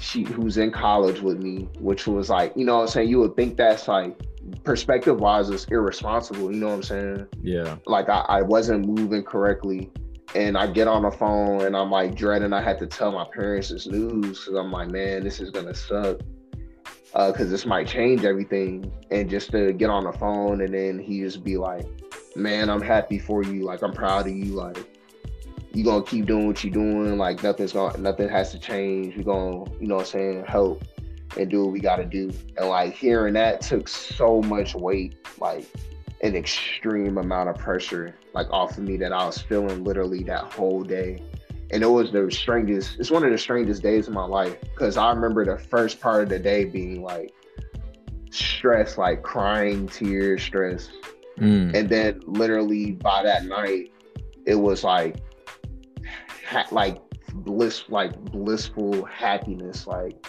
[0.00, 3.08] She who's in college with me, which was like, you know what I'm saying?
[3.08, 4.16] You would think that's like
[4.62, 7.26] perspective wise is irresponsible, you know what I'm saying?
[7.42, 7.76] Yeah.
[7.86, 9.90] Like I, I wasn't moving correctly
[10.34, 13.24] and I get on the phone and I'm like dreading I had to tell my
[13.24, 16.18] parents this news because I'm like, man, this is gonna suck
[17.12, 18.92] because uh, this might change everything.
[19.10, 21.86] And just to get on the phone and then he just be like,
[22.36, 23.64] man, I'm happy for you.
[23.64, 24.52] Like I'm proud of you.
[24.52, 24.78] Like
[25.72, 27.16] you gonna keep doing what you're doing.
[27.16, 29.16] Like nothing's gonna nothing has to change.
[29.16, 30.84] We're gonna, you know what I'm saying, help
[31.36, 32.30] and do what we gotta do.
[32.56, 35.66] And like hearing that took so much weight, like
[36.22, 40.52] an extreme amount of pressure like off of me that I was feeling literally that
[40.52, 41.22] whole day.
[41.70, 44.56] And it was the strangest, it's one of the strangest days of my life.
[44.74, 47.32] Cause I remember the first part of the day being like
[48.30, 50.88] stress, like crying, tears, stress.
[51.38, 51.74] Mm.
[51.74, 53.92] And then literally by that night,
[54.46, 55.18] it was like
[56.48, 56.98] ha- like
[57.34, 60.26] bliss like blissful happiness like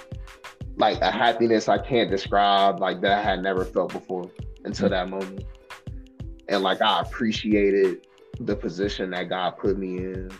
[0.75, 4.29] like a happiness i can't describe like that i had never felt before
[4.65, 4.91] until mm.
[4.91, 5.45] that moment
[6.49, 8.07] and like I appreciated
[8.39, 10.31] the position that God put me in,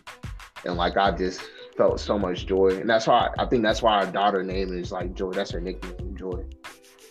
[0.65, 1.41] and like I just
[1.77, 4.91] felt so much joy, and that's why I think that's why our daughter name is
[4.91, 5.31] like Joy.
[5.31, 6.43] That's her nickname, Joy,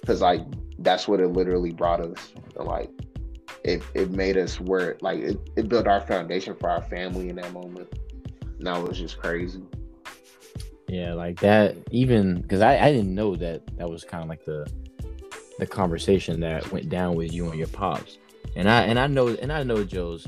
[0.01, 0.43] because like
[0.81, 2.33] that's what it literally brought us.
[2.57, 2.91] Like
[3.65, 7.37] it it made us where like it, it built our foundation for our family in
[7.37, 7.89] that moment.
[8.59, 9.63] And that was just crazy.
[10.89, 11.77] Yeah, like that.
[11.93, 14.71] Even because I I didn't know that that was kind of like the
[15.59, 18.19] the conversation that went down with you and your pops
[18.57, 20.27] and I and I know and I know Joe's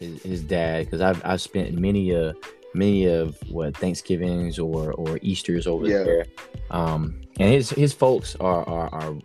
[0.00, 2.34] his, his dad because I've I've spent many a
[2.74, 6.02] many of what Thanksgivings or or Easter's over yeah.
[6.02, 6.26] there.
[6.70, 9.16] Um, and his his folks are are are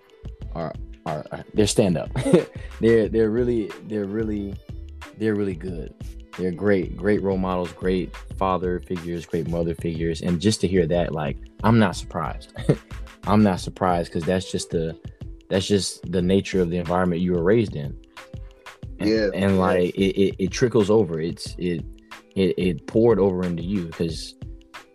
[0.55, 0.73] are,
[1.05, 2.09] are, are they're stand up.
[2.81, 4.55] they're they're really they're really
[5.17, 5.93] they're really good.
[6.37, 10.85] They're great, great role models, great father figures, great mother figures, and just to hear
[10.85, 12.53] that, like, I'm not surprised.
[13.23, 14.97] I'm not surprised because that's just the
[15.49, 17.97] that's just the nature of the environment you were raised in.
[18.99, 21.19] And, Yeah, and like it, it, it trickles over.
[21.19, 21.83] It's it
[22.35, 24.35] it, it poured over into you because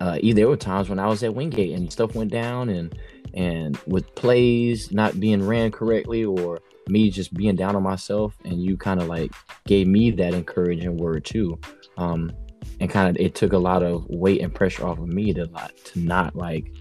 [0.01, 2.97] uh, there were times when I was at Wingate and stuff went down and
[3.35, 8.63] and with plays not being ran correctly or me just being down on myself and
[8.63, 9.33] you kind of like
[9.67, 11.59] gave me that encouraging word too
[11.97, 12.33] um
[12.81, 15.45] and kind of it took a lot of weight and pressure off of me to
[15.47, 16.75] like to not like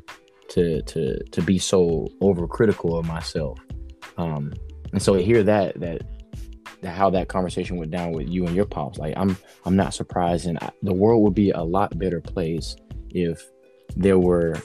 [0.49, 3.59] to to to be so overcritical of myself
[4.17, 4.51] um
[4.91, 6.01] and so to hear that that
[6.83, 8.97] how that conversation went down with you and your pops.
[8.97, 10.45] Like i'm i'm not surprised.
[10.47, 12.75] And I, the world would be a lot better place
[13.09, 13.49] if
[13.95, 14.57] there were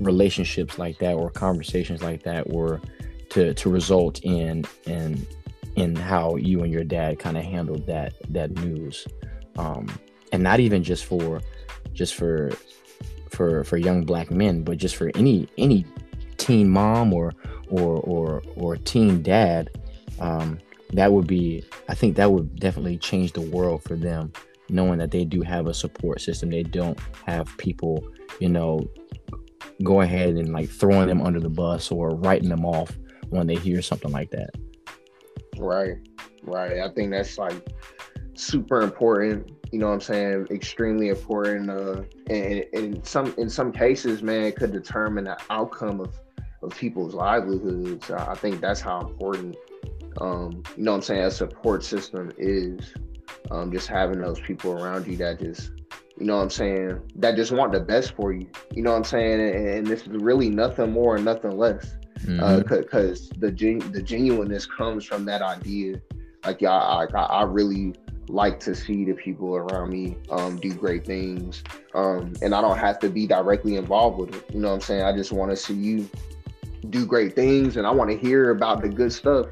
[0.00, 2.80] relationships like that or conversations like that were
[3.30, 5.26] to to result in in
[5.76, 9.06] in how you and your dad kind of handled that that news.
[9.56, 9.88] Um
[10.32, 11.40] and not even just for
[11.92, 12.50] just for
[13.30, 15.84] for for young black men but just for any any
[16.36, 17.32] teen mom or
[17.68, 19.70] or or or teen dad.
[20.20, 20.58] Um
[20.94, 24.32] that would be i think that would definitely change the world for them
[24.70, 28.02] knowing that they do have a support system they don't have people
[28.40, 28.88] you know
[29.82, 32.96] go ahead and like throwing them under the bus or writing them off
[33.30, 34.50] when they hear something like that
[35.58, 35.96] Right,
[36.42, 36.80] right.
[36.80, 37.66] I think that's like
[38.34, 39.50] super important.
[39.72, 40.46] You know what I'm saying?
[40.50, 41.70] Extremely important.
[41.70, 46.14] Uh, and in some in some cases, man, could determine the outcome of
[46.62, 48.10] of people's livelihoods.
[48.10, 49.56] I think that's how important.
[50.20, 51.24] Um, you know what I'm saying?
[51.24, 52.94] A support system is
[53.50, 55.72] um, just having those people around you that just,
[56.18, 58.48] you know what I'm saying, that just want the best for you.
[58.74, 59.40] You know what I'm saying?
[59.40, 61.96] And, and this is really nothing more and nothing less
[62.78, 66.00] because the gen- the genuineness comes from that idea.
[66.44, 67.94] Like, yeah, I, I, I really
[68.28, 71.62] like to see the people around me um, do great things,
[71.94, 74.54] um, and I don't have to be directly involved with it.
[74.54, 75.02] You know what I'm saying?
[75.02, 76.08] I just want to see you
[76.90, 79.46] do great things, and I want to hear about the good stuff.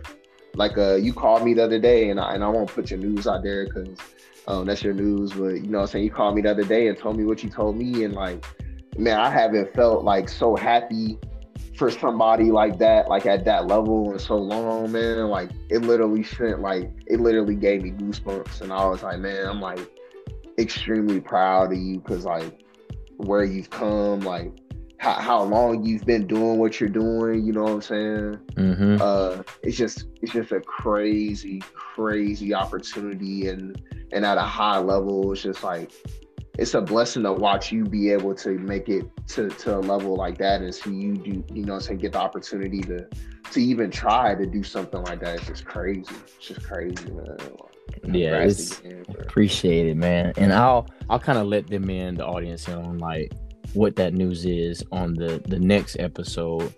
[0.54, 3.00] Like, uh, you called me the other day, and I and I won't put your
[3.00, 3.98] news out there because
[4.46, 6.04] um, that's your news, but you know I'm saying?
[6.04, 8.44] You called me the other day and told me what you told me, and like,
[8.98, 11.18] man, I haven't felt like so happy
[11.76, 15.28] for somebody like that, like at that level in so long, man.
[15.28, 18.60] Like it literally sent like it literally gave me goosebumps.
[18.60, 19.80] And I was like, man, I'm like
[20.58, 22.62] extremely proud of you because like
[23.16, 24.52] where you've come, like
[25.02, 28.38] how, how long you've been doing what you're doing, you know what I'm saying?
[28.54, 29.00] Mhm.
[29.00, 33.82] uh it's just it's just a crazy crazy opportunity and
[34.12, 35.90] and at a high level it's just like
[36.58, 40.14] it's a blessing to watch you be able to make it to, to a level
[40.16, 43.06] like that and see you do you know what I'm saying get the opportunity to
[43.50, 47.36] to even try to do something like that it's just crazy it's just crazy man
[48.04, 48.80] Yeah, it's
[49.18, 50.32] appreciate it, man.
[50.36, 53.32] And I'll I'll kind of let them in the audience in on like
[53.74, 56.72] what that news is on the the next episode.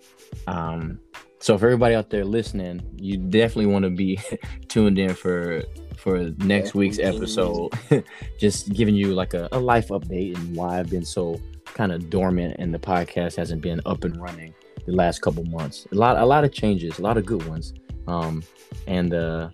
[0.47, 0.99] Um,
[1.39, 4.19] so for everybody out there listening, you definitely want to be
[4.67, 5.63] tuned in for
[5.97, 7.71] for next week's episode.
[8.39, 12.09] Just giving you like a, a life update and why I've been so kind of
[12.09, 14.53] dormant and the podcast hasn't been up and running
[14.85, 15.87] the last couple months.
[15.91, 17.73] A lot a lot of changes, a lot of good ones.
[18.07, 18.43] Um,
[18.87, 19.49] and uh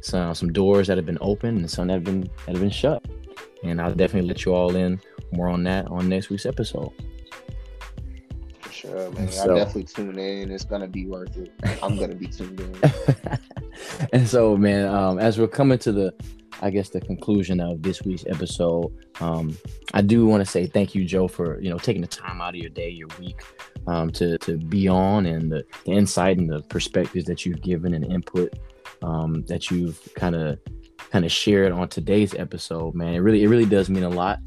[0.00, 2.70] some some doors that have been open and some that have been that have been
[2.70, 3.04] shut.
[3.62, 5.00] And I'll definitely let you all in
[5.34, 6.92] more on that on next week's episode.
[8.60, 9.30] for sure man.
[9.30, 10.50] So- i definitely tune in.
[10.50, 11.52] It's gonna be worth it.
[11.82, 13.38] I'm gonna be tuned in.
[14.12, 16.14] And so, man, um, as we're coming to the,
[16.62, 19.56] I guess, the conclusion of this week's episode, um,
[19.92, 22.54] I do want to say thank you, Joe, for you know taking the time out
[22.54, 23.40] of your day, your week,
[23.86, 27.94] um, to to be on and the, the insight and the perspectives that you've given
[27.94, 28.52] and input
[29.02, 30.58] um, that you've kind of
[31.10, 32.94] kind of shared on today's episode.
[32.94, 34.38] Man, it really it really does mean a lot,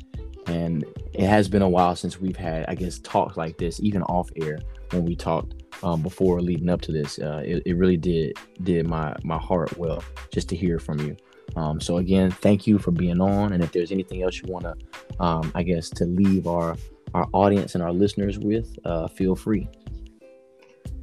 [0.47, 4.01] and it has been a while since we've had, I guess, talks like this, even
[4.03, 4.59] off air
[4.91, 7.19] when we talked um, before leading up to this.
[7.19, 11.15] Uh, it, it really did did my my heart well just to hear from you.
[11.55, 13.53] Um, so again, thank you for being on.
[13.53, 16.75] And if there's anything else you want to, um, I guess, to leave our
[17.13, 19.67] our audience and our listeners with, uh, feel free.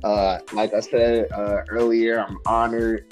[0.02, 3.06] Uh, like I said uh, earlier, I'm honored,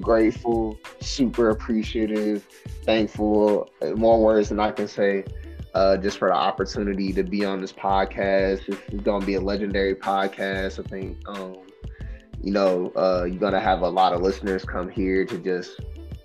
[0.00, 2.46] grateful, super appreciative,
[2.84, 3.68] thankful.
[3.96, 5.24] More words than I can say.
[5.76, 8.66] Uh, just for the opportunity to be on this podcast.
[8.66, 10.82] It's going to be a legendary podcast.
[10.82, 11.58] I think, um,
[12.42, 15.78] you know, uh, you're going to have a lot of listeners come here to just,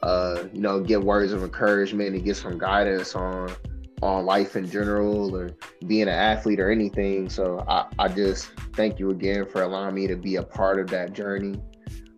[0.03, 3.53] uh, you know, get words of encouragement and get some guidance on
[4.01, 5.51] on life in general or
[5.85, 7.27] being an athlete or anything.
[7.27, 10.87] So I, I just thank you again for allowing me to be a part of
[10.91, 11.61] that journey.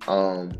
[0.07, 0.51] Um,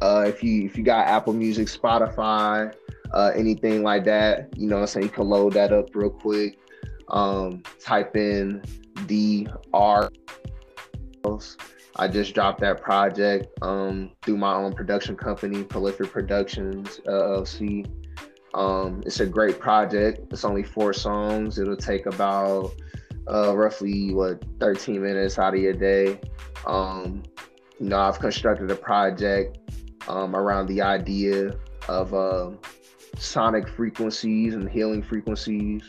[0.00, 2.72] uh, if you if you got Apple Music, Spotify,
[3.12, 6.58] uh, anything like that, you know, I'm saying you can load that up real quick.
[7.08, 8.62] Um, type in
[9.06, 10.10] D R
[11.98, 17.86] I just dropped that project um, through my own production company, Prolific Productions LLC.
[18.54, 20.32] Um, it's a great project.
[20.32, 21.58] It's only four songs.
[21.58, 22.72] It'll take about
[23.30, 26.20] uh, roughly what 13 minutes out of your day.
[26.66, 27.22] Um,
[27.80, 29.58] you know, I've constructed a project
[30.08, 31.56] um, around the idea
[31.88, 32.50] of uh,
[33.18, 35.82] sonic frequencies and healing frequencies,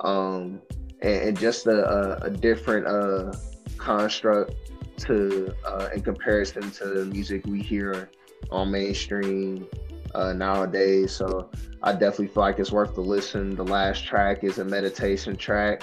[0.00, 0.60] um,
[1.00, 3.32] and, and, just a, a, a different uh,
[3.76, 4.54] construct
[4.98, 8.10] to uh, in comparison to the music we hear
[8.50, 9.66] on mainstream
[10.14, 11.12] uh, nowadays.
[11.12, 11.50] So
[11.82, 13.54] I definitely feel like it's worth the listen.
[13.56, 15.82] The last track is a meditation track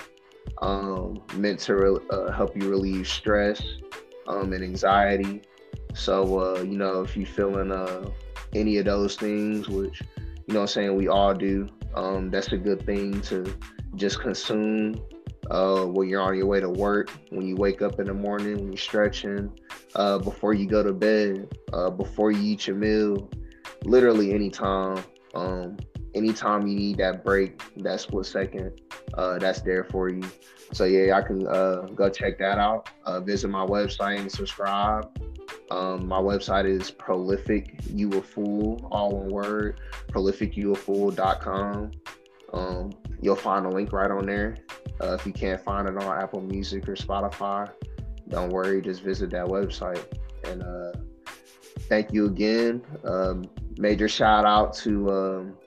[0.61, 3.61] um, meant to re- uh, help you relieve stress
[4.27, 5.41] um, and anxiety.
[5.93, 8.09] So, uh, you know, if you're feeling uh,
[8.53, 10.01] any of those things, which,
[10.50, 13.56] you know I'm saying, we all do, um, that's a good thing to
[13.93, 15.00] just consume
[15.52, 18.56] uh, when you're on your way to work, when you wake up in the morning,
[18.56, 19.52] when you're stretching,
[19.93, 23.30] uh, before you go to bed, uh, before you eat your meal,
[23.84, 25.04] literally anytime.
[25.36, 25.78] Um,
[26.16, 28.82] anytime you need that break, that split second,
[29.14, 30.24] uh, that's there for you.
[30.74, 32.89] So yeah, I can uh, go check that out.
[33.06, 35.08] Uh, visit my website and subscribe.
[35.72, 39.80] Um, my website is prolific you a fool, all one word,
[40.11, 41.91] prolificyouafool.com.
[42.53, 42.91] Um,
[43.22, 44.57] you'll find a link right on there.
[45.01, 47.70] Uh, if you can't find it on Apple Music or Spotify,
[48.30, 50.03] don't worry, just visit that website.
[50.43, 50.93] And uh,
[51.82, 52.82] thank you again.
[53.03, 53.45] Um,
[53.78, 55.57] major shout out to um,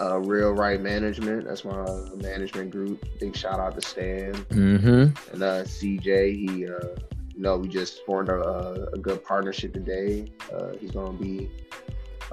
[0.00, 1.46] uh, Real Right Management.
[1.46, 1.84] That's my
[2.16, 3.04] management group.
[3.20, 5.32] Big shout out to Stan mm-hmm.
[5.32, 6.34] and uh, CJ.
[6.34, 10.26] He, uh, you know, we just formed a, a good partnership today.
[10.52, 11.50] Uh, he's going to be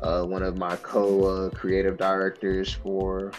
[0.02, 3.32] uh, one of my co-creative directors for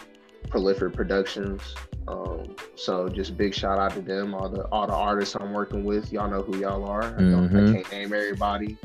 [0.49, 1.61] Prolific Productions.
[2.07, 5.83] Um, so just big shout out to them, all the all the artists I'm working
[5.83, 6.13] with.
[6.13, 7.03] Y'all know who y'all are.
[7.03, 7.57] I, mm-hmm.
[7.57, 8.77] I can't name everybody.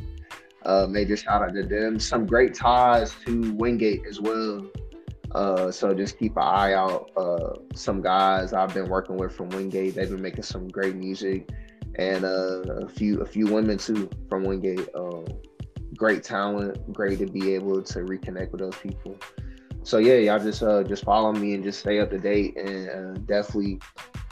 [0.64, 2.00] Uh, major shout out to them.
[2.00, 4.66] Some great ties to Wingate as well.
[5.32, 7.10] Uh, so just keep an eye out.
[7.16, 11.50] Uh, some guys I've been working with from Wingate, they've been making some great music,
[11.96, 14.88] and uh, a few a few women too from Wingate.
[14.94, 15.26] Um,
[15.96, 19.18] great talent, great to be able to reconnect with those people.
[19.82, 22.88] So yeah, y'all just uh, just follow me and just stay up to date, and
[22.88, 23.80] uh, definitely,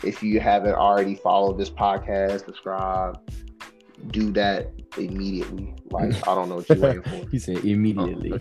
[0.05, 3.19] if you haven't already followed this podcast, subscribe,
[4.09, 5.75] do that immediately.
[5.91, 7.29] Like I don't know what you're waiting for.
[7.31, 8.33] he said immediately.
[8.33, 8.41] Um,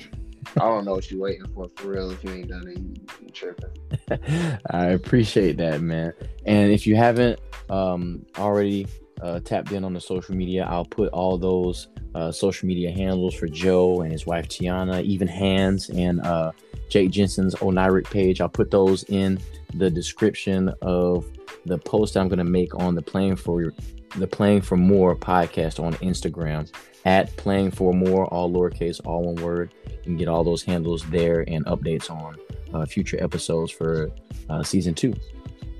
[0.55, 2.11] I don't know what you're waiting for for real.
[2.11, 4.59] If you ain't done it, you, you tripping.
[4.71, 6.13] I appreciate that, man.
[6.45, 7.39] And if you haven't
[7.69, 8.87] um, already
[9.21, 13.35] uh, tapped in on the social media, I'll put all those uh, social media handles
[13.35, 16.51] for Joe and his wife Tiana, even Hands and uh,
[16.89, 18.41] Jake Jensen's Oniric page.
[18.41, 19.39] I'll put those in
[19.73, 21.25] the description of
[21.65, 23.73] the post I'm going to make on the playing for
[24.15, 26.71] the playing for more podcast on Instagram
[27.05, 31.03] at playing for more all lowercase all one word You can get all those handles
[31.09, 32.37] there and updates on
[32.73, 34.11] uh, future episodes for
[34.49, 35.13] uh, season two.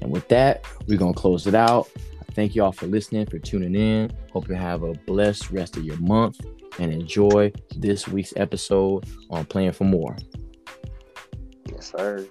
[0.01, 1.89] And with that, we're going to close it out.
[2.37, 4.13] Thank you all for listening, for tuning in.
[4.31, 6.39] Hope you have a blessed rest of your month
[6.77, 10.15] and enjoy this week's episode on Playing for More.
[11.65, 12.27] Yes, sir.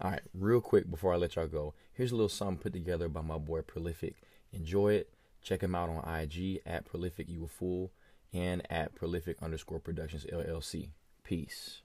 [0.00, 3.10] All right, real quick before I let y'all go, here's a little something put together
[3.10, 4.14] by my boy Prolific.
[4.54, 5.12] Enjoy it.
[5.42, 7.92] Check him out on IG at Prolific You a Fool
[8.32, 10.88] and at Prolific underscore Productions LLC.
[11.22, 11.82] Peace.